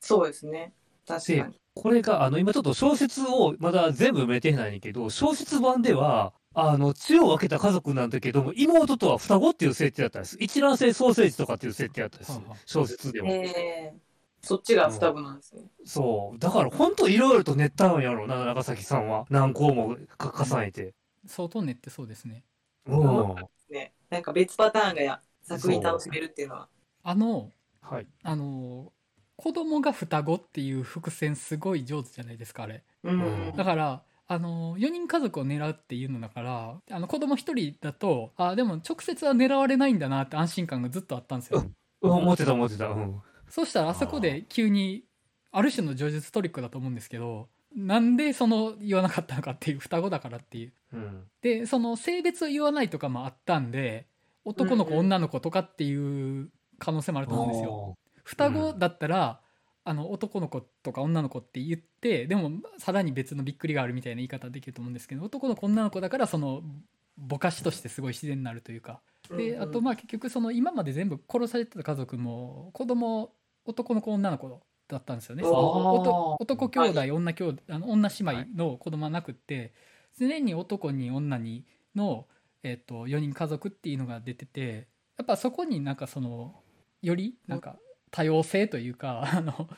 [0.00, 0.74] そうですね。
[1.08, 1.58] 確かに。
[1.74, 10.36] これが、あの、今ちょっと小説をまだ全部読めてないねんけど、小説版では、あの、血を分けた家族なんだけども、妹とは双子っていう設定だったんです。
[10.38, 12.40] 一卵性ソーセージとかっていう設定だったんです。
[12.66, 13.28] 小説では。
[13.30, 13.98] えー、
[14.44, 15.62] そっちが双子なんですね。
[15.84, 16.38] そう。
[16.38, 19.26] だから本当いろいろと練ったんやろうな、長崎さんは。
[19.30, 20.94] 何校もか重ねて。
[21.26, 22.44] 相当練ってそうですね。
[22.86, 23.34] うん。
[23.70, 23.92] ね。
[24.10, 26.68] なんか別パターンがや作品楽しめるっていうのは。
[27.02, 28.06] あの、はい。
[28.22, 28.92] あの、
[29.36, 32.84] 子供が双子っていう伏線すごい上手じゃないですか、あれ。
[33.02, 33.52] うん。
[33.56, 41.64] だから、あの、4人家族を狙うっていうのだから、あの、子供1人だと、あ、でも直接は狙われないんだなって安心感がずっとあったんですよ。
[42.00, 42.88] うん、思ってた思ってた。
[42.88, 43.22] うん。
[43.54, 45.04] そうしたらあそこで急に、
[45.52, 50.72] ある種の叙述トリックだと思うんですけど、なんでその言わなかったのかっていう、双子だからっていう。
[50.92, 51.22] うん。
[51.40, 54.08] で、その性別を言わないとかもあったんで、
[54.44, 56.50] 男の子、うんうん女の子とかっていう
[56.80, 57.96] 可能性もあると思うんですよ。
[58.24, 59.40] 双子だったら、
[59.84, 66.62] あの男の子とか女の子って言ってでもさらに別のびっくりがあるみたいな言い方できると思うんですけど男の子女の子だからその
[67.18, 69.02] ぼかしとしてすごい自然になるというか
[69.36, 73.32] であとまあ結局その今まで全部殺されてた家族も子供
[73.64, 79.72] 男の子女の子だったんですよねその男男兄弟女兄弟あの女姉妹の子供はなくって
[80.18, 81.64] 常に男に女に
[81.96, 82.26] の、
[82.62, 86.54] えっと4人家族っていうのが出ててやっぱそこになんかその
[87.02, 87.76] よりなんか
[88.10, 89.68] 多様性というか あの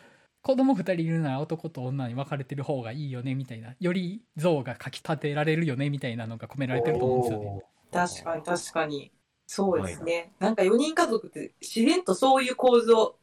[0.42, 7.62] 子供2人いるなら男と女に分かれてる方がいいよねみたいなより像がかきたてられるよねみたいなのが込められてると思うんですよね。
[7.90, 9.12] 確かに確かに。
[9.48, 10.32] そうですね。
[10.38, 13.16] なんか4人家族って自然とそういう構図を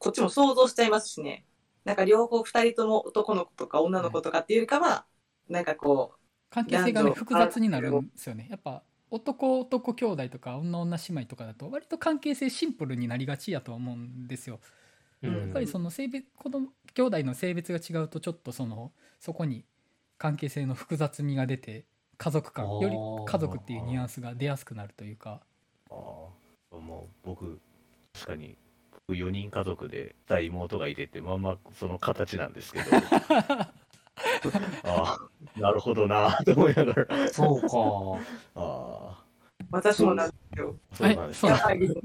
[0.00, 1.44] こっちも想像しちゃいますしね。
[1.84, 5.04] なんか両方2人とも男の子とか女の子とかっていうよりかは、
[5.48, 6.14] なんかこ
[6.48, 8.48] 関係性がね複雑になるんですよね。
[8.50, 14.58] やっぱ男男兄弟とか女女姉妹とかだと割と関係性シンプルになりがちやとは思うんですよ。
[15.22, 15.38] うん。
[15.38, 19.66] やっぱりその性別子供兄弟の性別が違うとちょっとそのそこに
[20.16, 21.84] 関係性の複雑味が出て
[22.16, 22.96] 家族感より
[23.26, 25.42] 家族っていうニュアンスが出やすくなるというか。
[25.90, 25.94] あ
[26.72, 27.60] あもう僕
[28.14, 28.56] 確かに
[29.10, 32.84] 僕4人家族で2妹がいててまんまその形なんですけど
[33.42, 33.68] あ
[34.84, 35.18] あ
[35.56, 37.66] なるほどなと思いながらそうか。
[38.54, 39.18] あ
[39.60, 40.76] う、私もなんですよ。
[40.92, 40.96] あ
[41.32, 41.96] そうなんです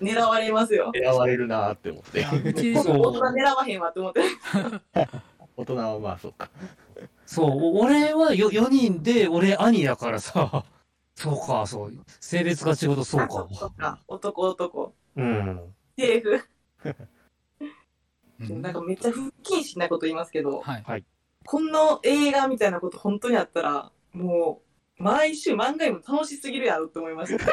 [0.00, 0.92] 狙われますよ。
[0.94, 4.20] 狙われるなって思って 大人狙わへんわって思って。
[5.56, 6.50] 大人はまあそうか
[7.26, 10.64] そう、俺はよ4人で、俺兄だからさ。
[11.16, 11.92] そうか、そう。
[12.20, 13.48] 性別が違うとそうか。
[13.52, 13.98] そっか。
[14.06, 14.94] 男男。
[15.16, 15.74] うん。
[15.98, 16.44] セーフ。
[18.40, 21.04] うんなんかめっちゃ不謹慎なこと言いますけど、はい
[21.46, 24.62] この映画みたいなこと本当にあったら、も
[24.98, 27.44] う、毎週漫画読むの楽しすぎるやろって思いました。
[27.44, 27.48] い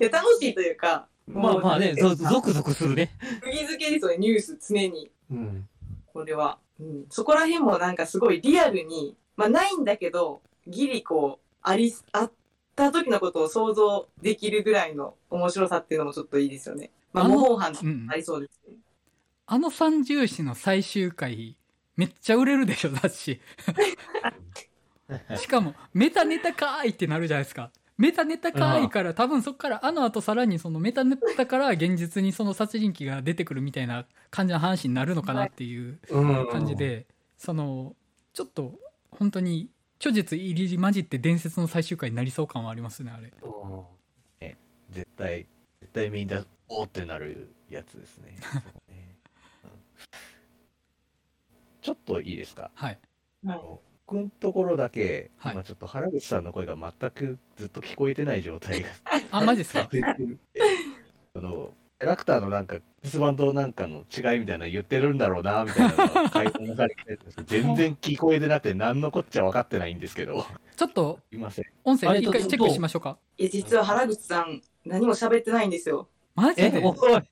[0.00, 3.12] や楽しいというか、まあまあね、ゾクゾクするね。
[3.42, 5.10] 釘付けですよね、ニュース常に。
[5.30, 5.68] うん。
[6.06, 6.58] これは。
[6.80, 12.32] うん、そこら辺もなんかすごいリアルに、まあないんだけど、ギリこう、あり、あっ
[12.80, 16.90] た時のことを想像できるぐらいの面白さっていうのもちょっといいですよね。
[17.12, 17.72] まあ、模倣犯
[18.16, 18.76] りそうですね。
[19.46, 21.56] あの三重視の最終回
[21.96, 23.40] めっちゃ売れるでしょだし
[25.36, 36.48] しかもメタネタかーいってなるじゃないですかメタネタかーいから多分そっからあの後さらにそのメタネタから現実にその殺人鬼が出てくるみたいな感じの話になるのかなっていううん。
[36.48, 36.76] 感じ。
[36.76, 37.06] で
[37.36, 37.96] その
[38.32, 38.78] ちょっと
[39.10, 39.68] 本当に
[40.02, 43.82] 虚実入り混じって伝説の最終回になりそう感はありますねあれうん
[44.90, 45.46] 絶対
[45.80, 48.36] 絶対みんなおーってなるやつですね
[48.88, 49.16] ね
[49.64, 49.70] うん
[51.82, 52.98] ちょっといいですかはい
[53.42, 58.88] 僕のところだけ、はい今ちょっと原口さんの声が全くずっと聞こえてない状態が
[59.30, 59.88] あマジですか
[61.32, 70.44] そのャラクターのなんか、キスバンドなんかの違いみたいなの言ってるんだろうな、みたいなのが会話の中に来て全然聞こえてなくて何のこっちゃ分かってないんですけど、
[70.76, 71.64] ちょっとすいません。
[71.84, 76.08] 音声一回チェックしましょうかいや、実は原口さん、何も喋ってないんですよ。
[76.34, 77.22] マジでおい、おい、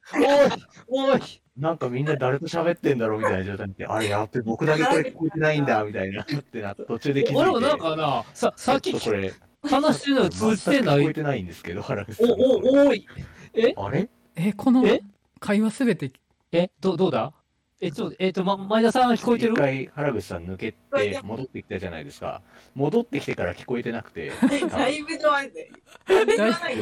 [1.12, 1.20] おい。
[1.56, 7.40] なんかみんな誰と喋ってんだろうみたいな状態で、あれやって僕だけこれ聞こえてないんだ、みたいな、ってな、途中で気づいて。
[7.40, 10.98] 俺もなんかな、さ、さっきこれ、話してるの通じてない。
[10.98, 13.06] 聞こえてないんですけど、原口さんお、お、おい。
[13.54, 14.08] えあれ
[14.40, 15.02] えこのえ？
[15.40, 16.12] 会話すべて。
[16.52, 17.32] え、ど、どうだ？
[17.80, 19.52] え、ちょ、えっと、ま、前田さん聞こえてる？
[19.54, 22.40] 一回原口さん抜けて戻ってきたじゃないですか。
[22.74, 24.30] 戻ってきてから聞こえてなくて、
[24.70, 25.72] だいぶ上手で。
[26.06, 26.74] だいぶ上手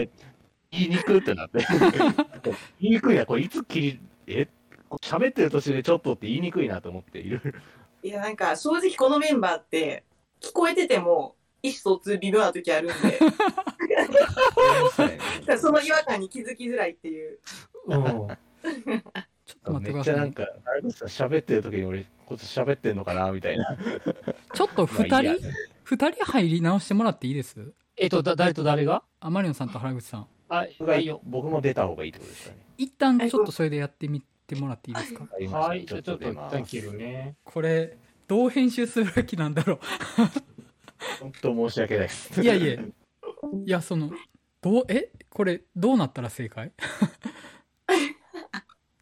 [0.00, 0.10] で。
[0.70, 1.58] 言いにくってなって。
[2.80, 4.48] 言いにくいな、これいつ切り、え？
[5.02, 7.52] 喋ってる途中でちょっとって言いにくいなと思って、いろいろ。
[8.02, 10.04] いや、なんか、正直このメンバーって、
[10.40, 12.92] 聞こえてても、意思疎通微妙な時あるん
[15.46, 17.38] で、その違和感に気づきづらいっていう。
[17.86, 18.02] うん。
[18.02, 18.28] ちょっ
[19.64, 23.76] と待ってくださいねめっちゃなんか、原口さん喋ってる時に俺、こっち喋ってんのかなみたいな。
[24.54, 25.38] ちょっと二人
[25.84, 27.72] 二人入り直してもらっていいです？
[27.96, 29.02] えっと、だ、誰と誰が？
[29.20, 31.20] あマリオンさんと原口さんあ、僕がはいよ。
[31.24, 32.58] 僕も出た方がいいってことですかね。
[32.78, 35.26] 一旦ちょっとそれでやってみてもらっていいですか？
[35.56, 37.36] はい、じゃあちょっと一旦切るね。
[37.44, 37.96] これ
[38.26, 39.78] どう編集するべきなんだろう
[41.20, 42.40] 本当申し訳ないです。
[42.40, 42.92] いやいや、い
[43.66, 44.10] や、その、
[44.60, 45.10] どう、え？
[45.30, 46.72] これ、どうなったら正解？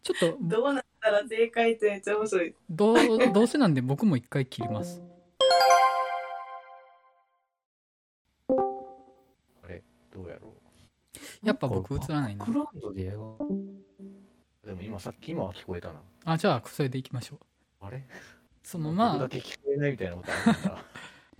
[0.03, 2.55] ちょっと、どうなったら正解ってめっちゃ面白い。
[2.69, 2.97] どう、
[3.33, 5.01] どうせなんで僕も一回切ります。
[8.49, 8.53] あ
[9.67, 10.53] れ、どうやろ
[11.43, 12.45] やっぱ僕映らないな
[12.93, 13.03] で。
[14.65, 16.01] でも今、さっき今は聞こえたな。
[16.25, 17.39] あ、じゃあ、それでいきましょう。
[17.85, 18.07] あれ？
[18.63, 20.83] その、僕まあ、だけ聞こえないみたいなことあるんだ。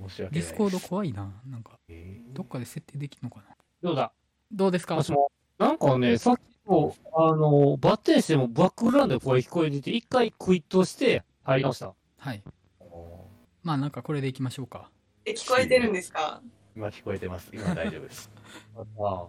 [0.10, 0.32] 申し訳ない。
[0.32, 1.41] ディスコード怖いな。
[1.45, 3.56] なんか、えーどっかで設定できるのかな。
[3.82, 4.12] どうだ？
[4.52, 4.95] どうですか？
[4.95, 11.93] 私もなんかね、さっきも、あの、バッテンしてもバックグラウンドで声聞こえてて、一回クイッとして入りました。
[12.18, 12.41] はい。
[12.80, 13.28] お
[13.64, 14.89] まあ、なんかこれでいきましょうか。
[15.26, 16.41] え、聞こえてるんですか？
[16.43, 17.49] ー今聞こえてます。
[17.54, 18.32] 今大丈夫です。
[18.99, 19.28] あ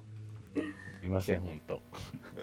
[1.01, 1.75] すいません、本当。
[1.75, 1.79] い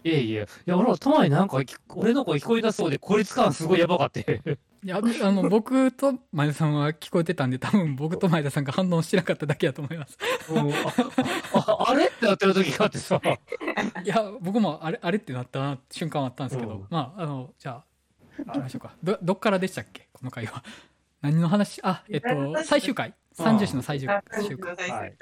[0.04, 0.48] えいえ。
[0.68, 1.62] いや、俺はたまになんか
[1.96, 4.42] 俺の声聞こえたそうで、孤立感すごいやばかって。
[4.84, 10.18] いや、あの、僕と前田さんは聞こえてたんで、多分僕と前田さんが反応してなかっただけだと思います。
[10.50, 10.74] うん、あ
[11.54, 13.22] ああれってなってる時があってさ。
[14.04, 17.84] いや、僕もあれ、あれってなったな瞬間はあったんですけど、うんまあ、あの、じゃ
[18.38, 18.96] あ、行きましょうか。
[19.04, 20.08] ど、どっからでしたっけ？
[20.14, 20.64] この回は。
[21.22, 21.82] 何の話？
[21.84, 23.14] あ、えっと、最終回。
[23.34, 24.24] 三十種の最終回。
[24.90, 25.16] はい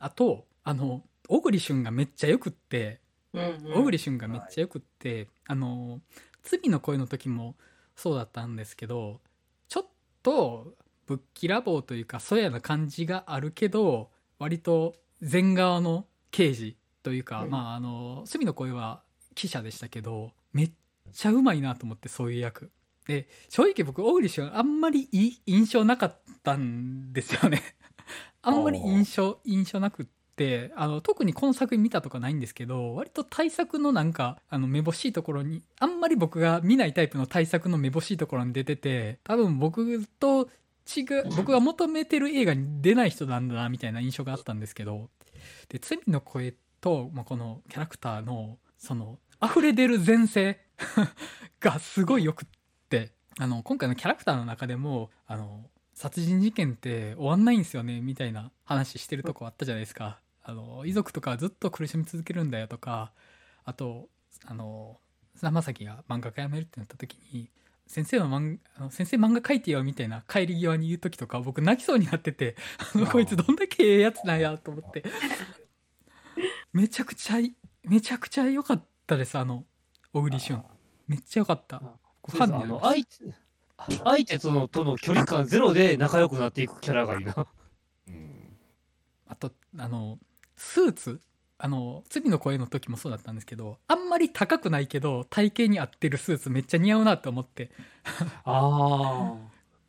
[0.00, 3.00] あと、あの、小栗旬がめっちゃよくって、
[3.34, 6.00] うんうん小栗旬がめっちゃよくって、あの、
[6.44, 7.56] 罪の声の時も
[7.98, 9.20] そうだったんですけど、
[9.68, 9.86] ちょっ
[10.22, 10.76] と
[11.06, 19.02] ぶっきらぼうというか、そやな感じがあるけど、割と前側の刑事というか、うんまあ、あの、罪の声は
[19.34, 20.72] 記者でしたけど、めっ
[21.12, 22.70] ちゃうまいなと思って、そういう役。
[23.08, 27.60] で、正直僕、小栗旬あんまりいい印象なかったんですよね。
[28.42, 30.06] あんまり印象、印象なくっ
[30.38, 40.48] て、あの、特にこの作品見たとかないんですけど、割と対策のなんか、あの、めぼしいところに、あんまり僕が見ないタイプの対策のめぼしいところに出てて、多分僕と
[40.96, 45.10] 違う、僕が求めてる映画に出ない人なんだな、みたいな印象があったんですけど、
[45.68, 50.58] で、罪の声と、まあ、このキャラクターの、その、溢れ出る前世
[51.60, 52.48] がすごいよくっ
[52.88, 55.68] て、あの、今回のキャラクターの中でも、あの、
[55.98, 60.20] 殺人事件って終わんないんですよね、みたいな話してるとこあったじゃないですか。
[60.48, 63.12] あの、遺族とかはずっと苦しみ続けるんだよとか、
[63.66, 64.08] あと、
[64.46, 64.98] あの、
[65.36, 67.50] 菅田将暉が漫画家辞めるってなった時に、
[67.86, 72.56] 先生の漫あの先生漫画描いてよみたいな帰り際に言う時とか僕泣きそうになってて、
[72.94, 75.04] あのこいつどんだけええやつなんやと思って。
[76.72, 79.66] めちゃくちゃい、めちゃくちゃ良かったです、あの、
[80.14, 80.62] 小栗旬。
[81.06, 81.82] めっちゃ良かった。
[82.26, 83.04] ファンになりました相
[83.90, 87.46] 手、相手とのとの距離感ゼロで仲良くなっていくキャラがいいな。
[88.06, 88.58] うん。
[89.28, 90.18] あと、あの、
[90.58, 91.20] スーツ？
[91.60, 97.70] あの、罪の声の時もそうだったんですけど、あんまり高くないけど、体型に合ってるスーツめっちゃ似合うなって思って、
[98.44, 99.34] あ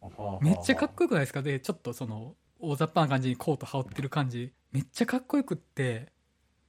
[0.41, 1.41] めっちゃかっこよくないですか？
[1.41, 6.11] で、ちょっとその、大雑把な感じにコート羽織ってる感じ、めっちゃかっこよくって、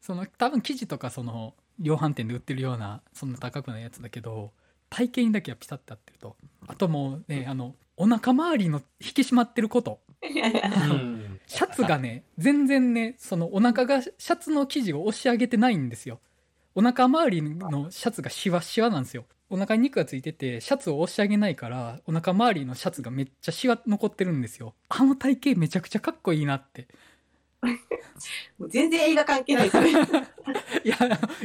[0.01, 4.53] その、多分生地とかその、量販店で売ってるような、そんな高くないやつだけど、
[4.91, 6.37] 体型にだけはピタッと合ってると。
[6.67, 10.01] あともうね、あの、お腹周りの引き締まってること。
[10.23, 10.27] あ。
[10.91, 11.30] うん。
[11.51, 16.21] シャツがね、全然ね、そのお腹がシャツの生地を押し上げてないんですよ。
[16.77, 19.25] お腹周りのシャツがシワシワなんですよ。
[19.49, 24.75] お腹に肉がついてて、シャツを押し上げないから、お腹周りのシャツがめっちゃシワ残ってるんですよ。
[24.91, 26.87] あの体型めちゃくちゃかっこいいなって。
[28.57, 29.91] もう全然映画関係ないですね。
[30.85, 30.97] いや、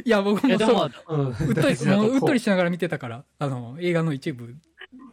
[0.04, 1.26] いや、僕もそう、うん。
[1.30, 4.54] うっとり、 もううっとりしながら見てたから、あの、映画の一部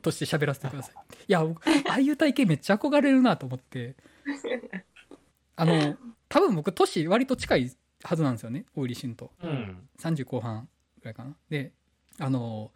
[0.04, 0.96] として喋らせてください。
[0.96, 3.96] いや、僕、ああいう体型めっちゃ憧れるなと思って。
[5.56, 5.98] あの、
[6.30, 7.72] 多分僕、年割と近い
[8.04, 9.32] はずなんですよね、大入旬と。
[9.42, 9.88] うん。
[10.00, 10.68] 30後半
[11.00, 11.36] ぐらいかな。
[11.50, 11.74] で、
[12.20, 12.72] あの、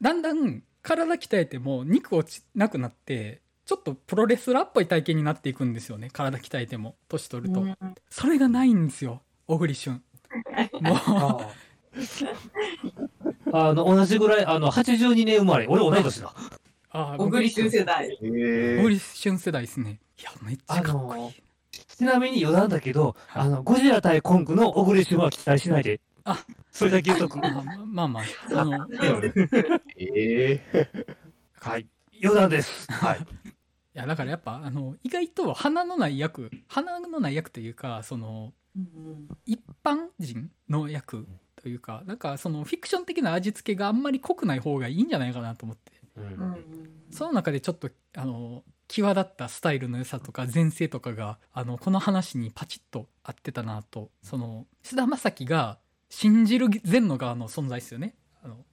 [0.00, 7.64] だんだん体鍛えても肉落ちなくなって、ちょっとプロレスラーっぽい体型になっていくんですよね、体鍛えても、年取ると。
[8.10, 10.02] それがないんですよ、小栗旬。
[10.80, 10.96] もう、
[13.52, 15.66] あの、同じぐらい、あの、82年生まれ。
[15.66, 16.34] 俺同い年だ。
[16.92, 18.06] あ小栗旬世代。
[18.10, 20.00] え小ー、栗旬世代ですね。
[20.20, 21.42] いや、めっちゃかっこいい。
[21.72, 26.00] ちなみに余談だけど、あの、ゴジラ対コングの小栗旬は期待しないで。
[26.24, 27.38] あ、それだけ言っとく。
[27.38, 28.22] まあまあまあ、
[28.60, 28.86] あの、
[29.96, 31.16] えー、
[31.60, 31.86] はい。
[32.22, 32.90] 余談です。
[32.92, 33.20] はい。
[33.24, 38.52] いや、だからやっぱ、あの、意外と鼻のない役、鼻のない役というか、その、
[39.44, 41.26] 一般人の役
[41.56, 46.01] というか、なんかそのフィクション的な味付けがあんまり濃くない方がいいんじゃないかなと思って。
[47.10, 58.14] その中でちょっと、あの、際立ったスタイルの良さとか前世とかが、あの、この話にパチッと合ってたなと、その、菅田将暉が信じる善の側の存在ですよね。
[58.42, 58.64] あの、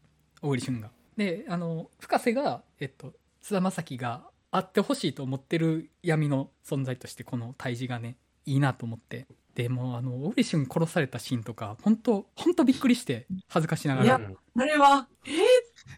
[0.42, 0.92] 小栗旬が。
[1.18, 9.28] で、あの、深瀬が、えっと、菅田将暉があってほしいと思ってる闇の存在としてこの退治がねいいなと思って。
[9.56, 15.08] でもうあのオーリシュン殺されたシーンとか本当本当びっくりして恥ずかしながいやらあれは、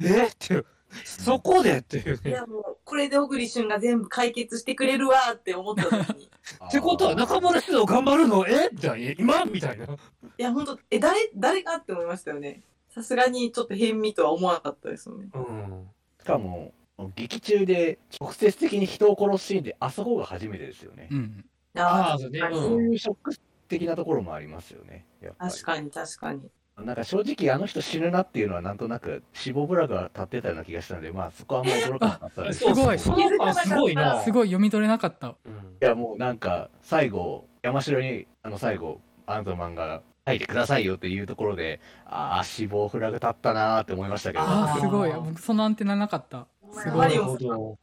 [0.01, 0.27] え？
[0.27, 0.65] っていう、
[1.05, 2.31] そこでっていうね。
[2.31, 6.29] いやもう、これで小栗旬が全部解決してくれるわって思った時に。
[6.67, 8.47] ってことは中村獅童頑張るの？
[8.47, 8.69] え？
[8.71, 9.45] みたいな、今？
[9.45, 9.85] みたいな。
[9.85, 9.89] い
[10.37, 12.61] や、本当え、誰、誰かって思いましたよね。
[12.89, 15.29] さすがにちょっと変味とは思わなかったですよね。
[15.33, 15.87] うん。
[16.19, 16.73] しかも、
[17.15, 21.07] 劇中で直接的に人を殺すシーンで、あそこが初めてですよね。
[21.11, 22.39] うんああ、そうね。
[22.41, 23.31] 確かにそういうショック
[23.69, 25.05] 的なところもありますよね。
[25.21, 26.51] やっぱり確かに、確かに。
[26.77, 32.59] なんか正直あの人死ぬなっていうのはなんとなく死亡ブラグが立ってたような気がしたので、まあそこはあんま驚かなかったです。
[32.59, 34.21] すごいすごいな。
[34.23, 35.51] すごい読み取れなかったうん
[35.81, 47.11] いやもうなんか最後山城にあの最後アントマンが書いてくださいよっていうところでああ死亡フラグ立ったなーって思いましたけどああすごい僕そのアンテナなかったすごい。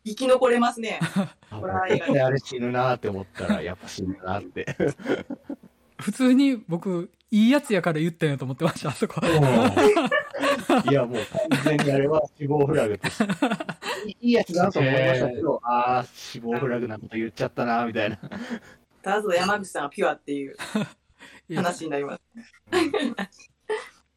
[0.05, 0.99] 生き残れますね。
[1.51, 4.77] あれ死ぬなーって思ったらやっぱ死ぬなーって
[6.01, 9.21] 普通に僕いいやつやから言ったんやと思ってましたあそこ。
[10.91, 11.17] いやもう
[11.65, 13.09] 完全にあれは死亡フラグって
[14.21, 18.19] いいやつだと思いましたけどああ死亡フラグなこと言っちゃったなーみたいな。
[19.03, 20.57] ただ山口さんはピュアっていう
[21.55, 22.23] 話になります。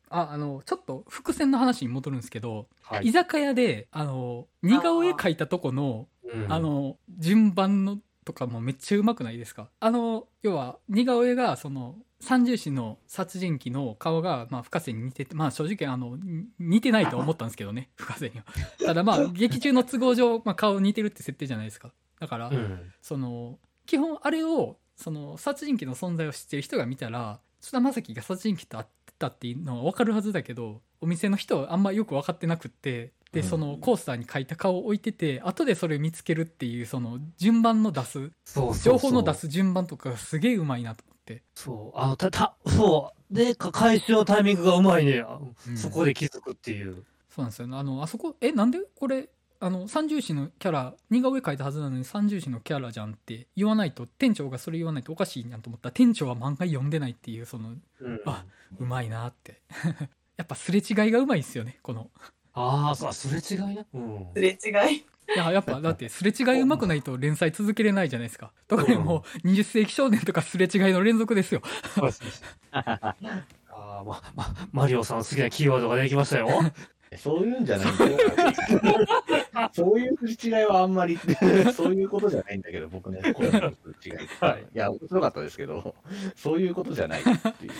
[0.09, 3.07] ああのちょっと伏線の話に戻るんですけど、はい。
[3.07, 6.51] 居酒屋であの似顔絵描いたとこのうん。
[6.51, 7.97] あの順番の
[8.31, 9.67] とかもめっちゃうまくないですか？
[9.81, 18.45] あの要は似顔絵がその三重視の殺人鬼の顔が、まあ、深瀬に似ててまあ正直あのに似てないと思ったんですけどね深瀬には。
[18.85, 21.91] ただまあ劇中の都合上、まあ、顔似てるって設定じゃないですか。
[22.19, 22.79] だから、うん。
[23.01, 38.31] その基本あれをその殺人鬼の存在を知ってる人が見たら津田将希が殺人鬼と会ってたっていうのは分かるはずだけどお店の人はあんまよく分かってなくってでうんそのコースターに書いた顔を置いてて後でそれを見つけるっていうその順番の出す
[38.83, 39.33] 情報の出。
[39.33, 41.97] す順番とかがすげえうまいなと思って、そう。
[41.97, 43.33] あの、た、た、そう。
[43.33, 45.23] で、か回収のタイミングがうまいね。
[45.25, 47.05] あうんそこで気づくっていう。
[47.33, 49.29] そうなんですよねあのあそこえなんでこれ
[49.61, 58.43] あの三重視のキャラ似顔絵描いたはずなのに三重視のキャラじゃんって言わないと店長がそれ言わないとおかしいなと思ったら店長は漫画読んでないっていうそのうんあ
[58.79, 59.61] うまいなって
[60.35, 62.09] やっぱすれ違いがうまいっすよねこの
[62.53, 63.85] ああ、そう、すれ違いね。
[63.93, 64.27] うん。
[64.33, 65.05] すれ違い。
[65.33, 71.61] いややっぱだってすれ違いうまくないと連載続けれないじゃないですか特にもう20世紀少年とかすれ違いの連続ですよ
[72.71, 73.15] あ
[73.71, 76.49] あ、ま、ま、マリオさん好きなキーワードが出てきましたよ。
[77.17, 78.17] そういうんじゃないんだよ。
[79.73, 81.19] そういう違いはあんまり、
[81.75, 83.73] そういうことじゃないんだけど、僕の声の違い。
[84.39, 85.93] はいいや、面白かったですけど、
[86.35, 87.71] そういうことじゃないっていう。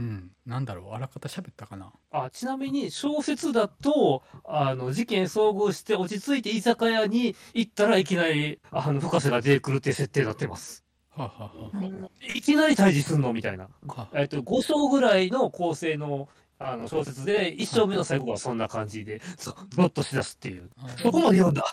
[0.00, 10.84] うんなんだろうあらかた喋ったかなあちなみに小説だとあの事件遭遇して落ち着いて居酒屋に行ったらいきなりあの深瀬が出てくるっていう設定になってます。
[11.10, 13.68] はあ、はあはいきなり退治すんのみたいな。
[14.14, 16.28] えっと、5章ぐらいの構成の
[16.58, 20.70] あの小説で1章目の最後はそんな感じでそうゾッとしだすっていう。
[20.78, 21.64] あそこまで読んだ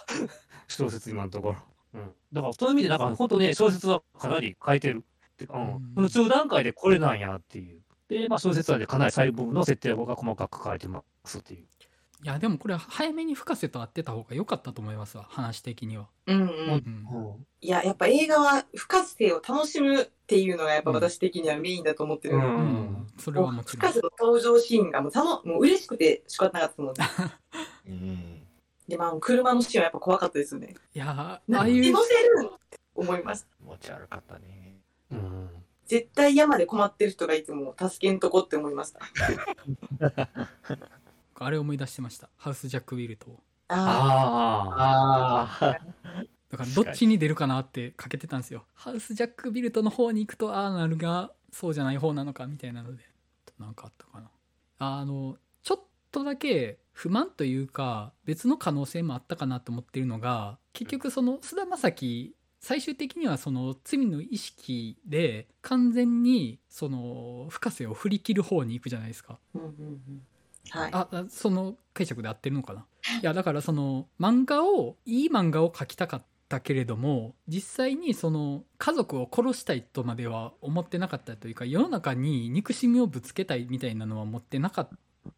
[0.67, 1.55] 小説今のところ。
[1.93, 2.11] うん。
[2.33, 4.95] だからそういう意味でなんか本当ね小説はかなり書いてる。
[4.95, 5.07] うんうん
[5.95, 7.81] その中段階でこれなんやっていう。
[8.09, 11.65] で、まあ小説はねかなり細部の設定が細かく書いてますっていう。
[12.23, 16.47] いやでもこれ早めに深瀬と会ってた方が良かったと思いますわ話的には、うんうん。
[16.47, 22.37] うん、いや、やっぱ映画は深瀬を楽しむっていうのがやっぱ私的にはメインだと思ってる。
[22.37, 27.03] ううんん、それはもちろん深瀬の登場シーンがもうたのもう嬉しくて仕方なかったので。
[27.87, 28.47] うん。
[28.87, 30.73] で、まあ、車のシーンはやっぱ怖かったですよね。
[30.95, 33.47] いやああ何いうに乗せるんって思いました。
[33.57, 34.79] 気持ち悪かったね。
[35.11, 35.49] うん。
[35.87, 38.99] 絶対山で困ってる人がいても助けんとこって思いました。
[41.39, 45.65] あれ思い出してましたハウス・ジャック・ウィルトをあああ。
[45.65, 45.79] ああ。
[46.49, 53.03] だからどっちに出るかなってかけてたんですよハウス・ジャック・ビルトの方に行くとああなるがそうじゃない方なのかみたいなので
[53.59, 54.29] なんかあったかな
[54.79, 69.59] あのちょっとだけ不満というか別の可能性もあったかなと思ってるのが結局その菅田将暉最終的にはその罪の意識で完全にその深瀬を振り切る方に行くじゃないですかあ。
[69.59, 70.21] うんうんうん。
[70.69, 70.91] はい。
[70.93, 72.85] ああその解釈で合ってるのかな？
[73.21, 84.89] いやだからその漫画をいい漫画を描きたかったけれども実際にその家族を殺したいとまでは思ってなかったというか世の中に憎しみをぶつけたいみたいなのは持ってなかっ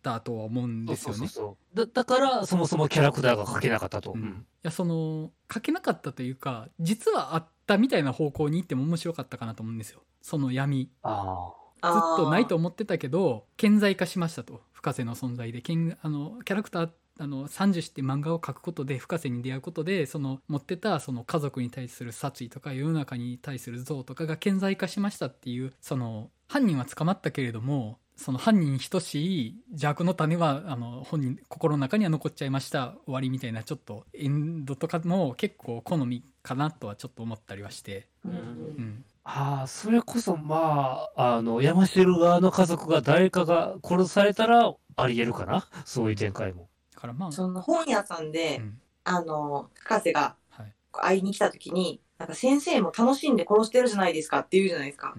[0.02, 1.26] たとは思うんですよね。
[1.26, 4.14] いそうだだから、そもそもキャラクターが書けなかったと。
[4.14, 4.45] うん。
[4.64, 10.02] やその書けなかったというか実はあったみたいな方向に行っても面白かったかなと思うんですよ。
[10.22, 10.90] その闇。
[11.03, 14.61] あずっとないと思思ってたけど顕在化しましたと。
[14.74, 15.61] 深瀬の存在で。
[15.61, 16.90] けんあのキャラクター
[17.22, 38.31] あの三十って漫画を描くことで深瀬に出会うことでその持ってたその家族に対する殺意とか世の中に対する憎悪とかが顕在化しましたっていうその犯人は捕まったけれどもその犯人等しい邪悪の種はあの本人心の中には残っちゃいました終わりみたいなちょっとエンドとかも結構好みかなとはちょっと思ったりはして、うん。
[38.31, 38.35] う
[38.81, 45.67] ん、ああ、それこそ、まあ、あの、山城側の家族が誰かが殺されたらあり得るかな？
[45.85, 46.69] そういう展開も。
[46.93, 48.81] だからまあ、その本屋さんで、うん。
[49.05, 55.15] あの、深瀬がはい、会いに来た時に、なんか先生も楽しんで殺してるじゃないですかって言うじゃないですか。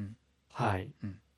[0.52, 0.90] はい。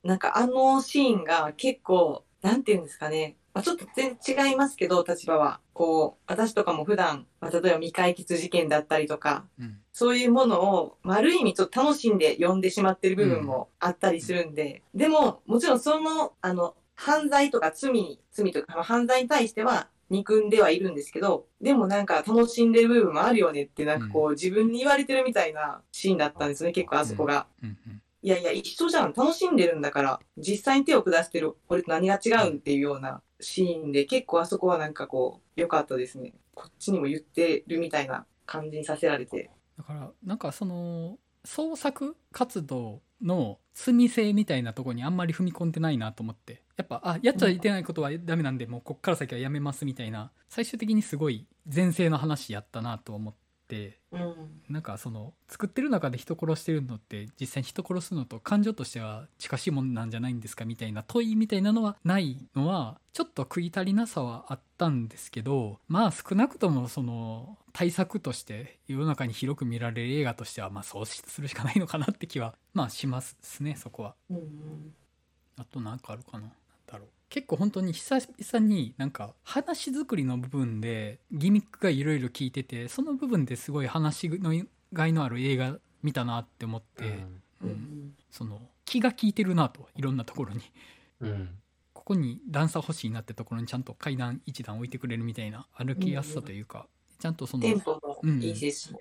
[0.03, 3.37] なんかあのシーンが結構、なんて言うんですかね。
[3.55, 5.61] まあ、ちょっと全然違いますけど、立場は。
[5.75, 27.47] こう、私とかも普段、まあ、例えば未解決事件だったりとか、うんそういうものを、まあ、ある意味ちょっと楽しんで読んでしまってる部分もあったりするんで、でも、もちろんその、あの、犯罪とか罪に、罪とか、まあ犯罪に対しては、憎んではいるんですけど、でもなんか楽しんでる部分もあるよねって、なんかこう、自分に言われてるみたいなシーンだったんですよね、結構あそこが。
[27.63, 29.13] うんうんいやいや、一緒じゃん。
[29.13, 36.33] 楽しんでるんだから、実際に手を下してる俺と何が違うんっていうようなシーンで、結構あそこはなんかこう、良かったですね。
[36.55, 39.51] こっちにも言ってるみたいな感じにさせられて。
[39.77, 53.42] だからなんかその創作活動の罪性みたいなとこにあんまり踏み込んでないなと思ってやっぱあやっちゃいけないことはダメなんでもうこっから先はやめますみたいな最終的にすごい前世の話やったなと思って
[54.13, 54.35] うん。
[54.69, 74.15] なんかその作ってる中で人殺してるのって実際に人殺すのと感情としては近しいもんなんじゃないんですかみたいな問いみたいなのはないのはちょっと食い足りなさはあったんですけどまあ少なくともその対策として世の中に広く見られる映画としてはまあそうするしかないのかなって気はまあしますねそこは。
[74.31, 74.95] うん。
[75.57, 76.53] あとなんかあるかな
[77.33, 84.53] 結構本当に久々になんか話作りの部分でギミックがいろいろ効いててその部分ですごい話の
[84.93, 87.25] がいのある映画見たなって思って、
[87.63, 88.15] ううんん。
[88.31, 90.61] その気が利いてるなといろんなところに
[91.21, 91.49] うん。
[91.95, 96.87] ここに段差欲しいなってところにちゃんと階段一段置いてくれるみたいな歩きやすさというか、
[97.19, 98.95] ちゃんとそのテンポもいいです。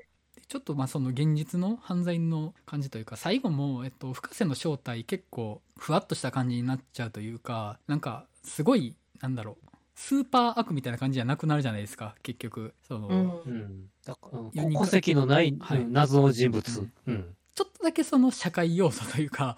[0.52, 13.56] ちょっとまあその現実の犯罪の感じというか最後も、えっと、深瀬の正体結構ふわっとした感じになっちゃうというかなんかすごいなんだろうスーパー悪みたいな感じじゃなくなるじゃないですか結局その、うんう。
[13.56, 13.86] ん。
[14.06, 16.90] だから、戸籍のない、はいうん謎の人物。
[17.08, 17.36] うん。
[17.56, 19.56] ちょっとだけその社会要素というか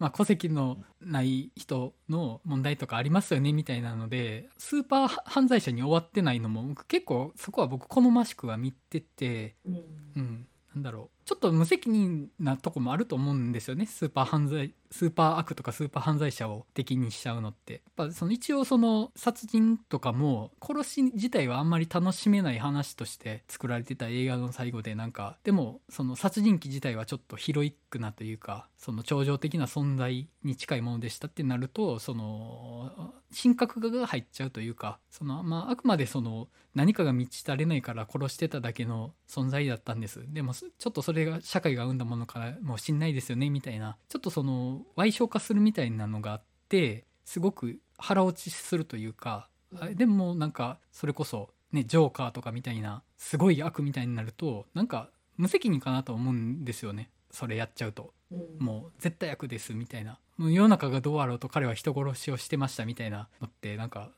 [0.00, 9.74] まあ戸籍のない人の問題とかありますよねみたいなのでスーパー犯罪者に終わってないのも結構そこは僕好ましくは見ててうん。
[10.16, 13.86] うん、なんだろうちょっと無責任なとこもあると思うんですよね。
[13.86, 17.74] スーパー犯罪スーパー悪とかスーパー犯罪者を敵にしちゃうのって。
[17.74, 40.24] やっぱその一応その殺人とかも殺し自体はあんまり楽しめない話として作られてた映画の最後でなんかでもその殺人鬼自体はちょっとヒロイックなというかその超常的な存在に近いものでしたってなるとその神格が入っちゃうというかその、まあ、あくまでその何かが満ち足れないから殺してただけの存在だったんです。
[40.32, 49.48] でもちょっとそれが社会が生んだものからもしんないですよねみたいなちょっとその賠償化するみたいなのがあってすごく腹落ちするというか、
[49.78, 58.12] あでもなんかそれこそねジョーカーとかみたいなすごい悪みたいになるとなんか無責任かなと思うんですよねそれやっちゃうと。
[58.32, 58.64] うん。
[58.64, 64.10] もう絶対悪ですみたいなもう世の中がどうあろうと彼は人殺しをしてましたみたいなのってなんか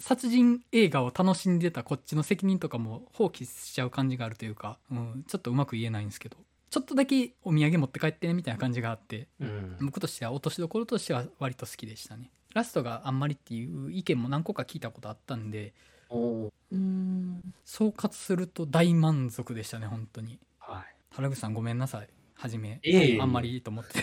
[0.00, 6.36] 殺人映画を楽しんでたこっちの責任とかも放棄しちゃう感じがあるというか、うん、ちょっとうまく言えないんですけど
[6.70, 9.76] ちょっとだけお土産持って帰ってねみたいな感じがあってうん。
[9.80, 15.72] 僕としては落としどころとしては割と好きでしたねラストがあんまりっていう意見も何個か聞いたことあったんで
[16.70, 17.40] うん。
[17.64, 20.84] 総括すると大満足でしたね本当にはい。
[21.14, 24.00] 原口さんごめんなさいはじめえあんまりいいと思って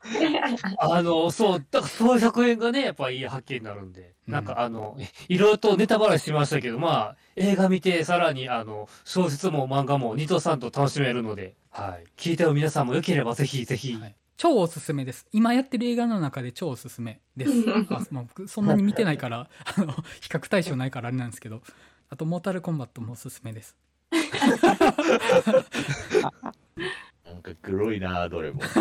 [0.78, 4.34] あの、そう、だからそういう作品がね、やっぱいい発見になるんで、うん。
[4.34, 4.96] なんかあの、
[5.28, 12.04] いろいろとネタバラしましたけど、まあ、映画見て、さらにあの、小説も漫画も2と3と楽しめるので、はい。
[12.16, 14.14] 聞いてる皆さんもよければぜひぜひ、はい。
[14.36, 15.26] 超おすすめです。
[15.32, 17.52] 今やってる映画の中で超おすすめです。
[17.90, 21.60] あ、まあ、僕そんなに見てないから あの比較対象ないからあれなんですけど。
[22.10, 23.76] あとモータルコンバットもおすすめです
[27.38, 28.60] なんかグロいな、どれも。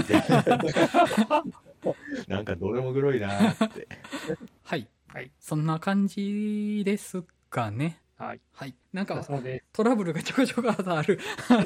[2.28, 3.88] なんかどれもグロいなって。
[4.64, 8.42] はい、はいそんな感じですかねはい。
[8.52, 9.24] はいなんか
[9.74, 11.20] トラブルがちょこちょこある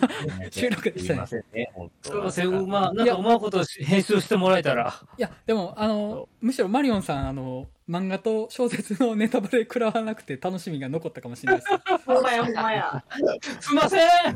[0.51, 12.05] 収録でしたねすいませんね、まあ、なんか思うこと編集してもらえたら、いやでもあのむしろマリオンさんあの漫画と小説のネタバレ食らわなくて楽しみが残ったかもしれないです。
[12.05, 13.03] ほんまや、ほんまや。
[13.59, 14.35] すいません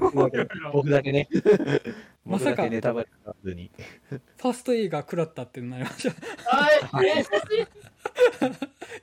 [0.73, 1.30] 僕だけね。
[2.26, 3.72] まさかネタバレさずに。
[4.10, 6.10] ファースト映画食らったってなりました。
[6.10, 6.14] い
[6.91, 7.07] はい、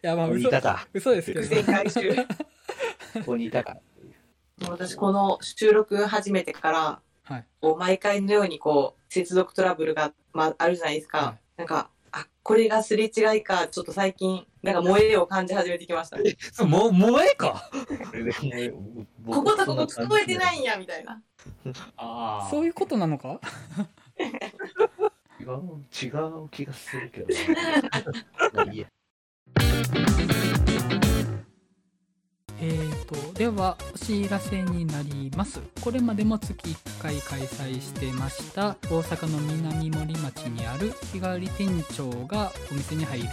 [0.03, 0.51] えや、まあ、嘘。
[0.93, 1.43] 嘘ですけど。
[1.43, 2.15] 伏線回収。
[3.15, 3.77] ここにいたか。
[4.69, 7.47] 私、この収録始めてから、はい。
[7.79, 11.19] 毎回のようにこう、接続トラブルが、まあ、あるじゃないですか。
[11.19, 11.91] はいなんか、あ、
[12.43, 16.17] これがすれ違いか、ちょっと最近、なんか萌えを感じ始めてきました。
[16.17, 17.71] ー、もう、もうええか？
[19.25, 21.23] ここことここ聞こえてないんや、みたいな。
[21.97, 23.41] あそういうことなのか？
[25.41, 25.49] 違う、
[26.03, 26.09] 違
[26.45, 27.27] う気がするけど。
[28.55, 28.89] まあいいや。
[32.65, 35.61] えー、とではお知らせになります。
[35.83, 43.29] これまでも月1回開催してました大阪の南森町にある日替わり店長がお店に入る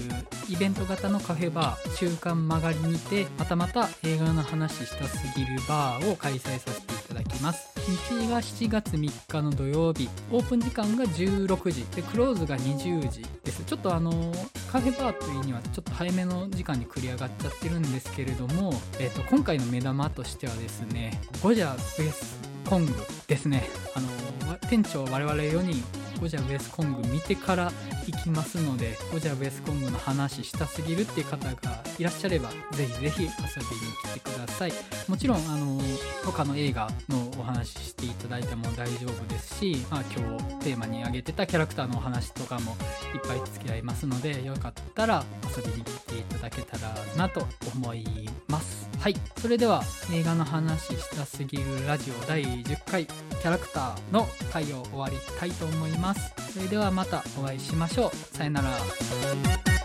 [0.49, 7.78] イベント型のカフェバー「週刊曲がり」にてまたまた映画の話したすぎるバーを開催させていただきます。
[7.89, 10.09] 日時が7月3日の土曜日。
[10.31, 11.83] オープン時間が16時。
[11.95, 13.63] でクローズが20時です。
[13.63, 14.11] ちょっとあの
[14.71, 22.58] カフェバーというにはちょっと早めの時間に繰り上がっちゃってるんですけれども、えー、と今回の目玉としてはですねゴジャベース。
[22.65, 22.93] コング
[23.27, 23.63] ですね。
[23.95, 24.07] あの
[24.69, 25.83] 店長我々4人
[26.19, 27.71] ゴジャベースコング見てから
[28.05, 33.31] 行きますのでゴジャベースコングの話したすぎるっていう方がいらっしゃればぜひぜひ遊びに
[34.03, 34.73] 来てください。
[35.07, 35.79] もちろんあの
[36.25, 42.75] 他の映画のお話ししていただいても大丈夫ですし、まあ、今日テーマに挙げてたキャラクターのお話とかも
[43.15, 45.23] いっぱい付き合いますのでよかったら
[45.55, 48.89] 遊びに来ていただけたらなと思います。
[48.99, 49.15] はい。
[49.37, 49.81] それでは
[50.11, 56.33] 映画の話したすぎるラジオ第10回キャラクターの回を終わりたいと思います。
[56.53, 58.37] それではまたお会いしましょう。
[58.37, 59.78] さよなら。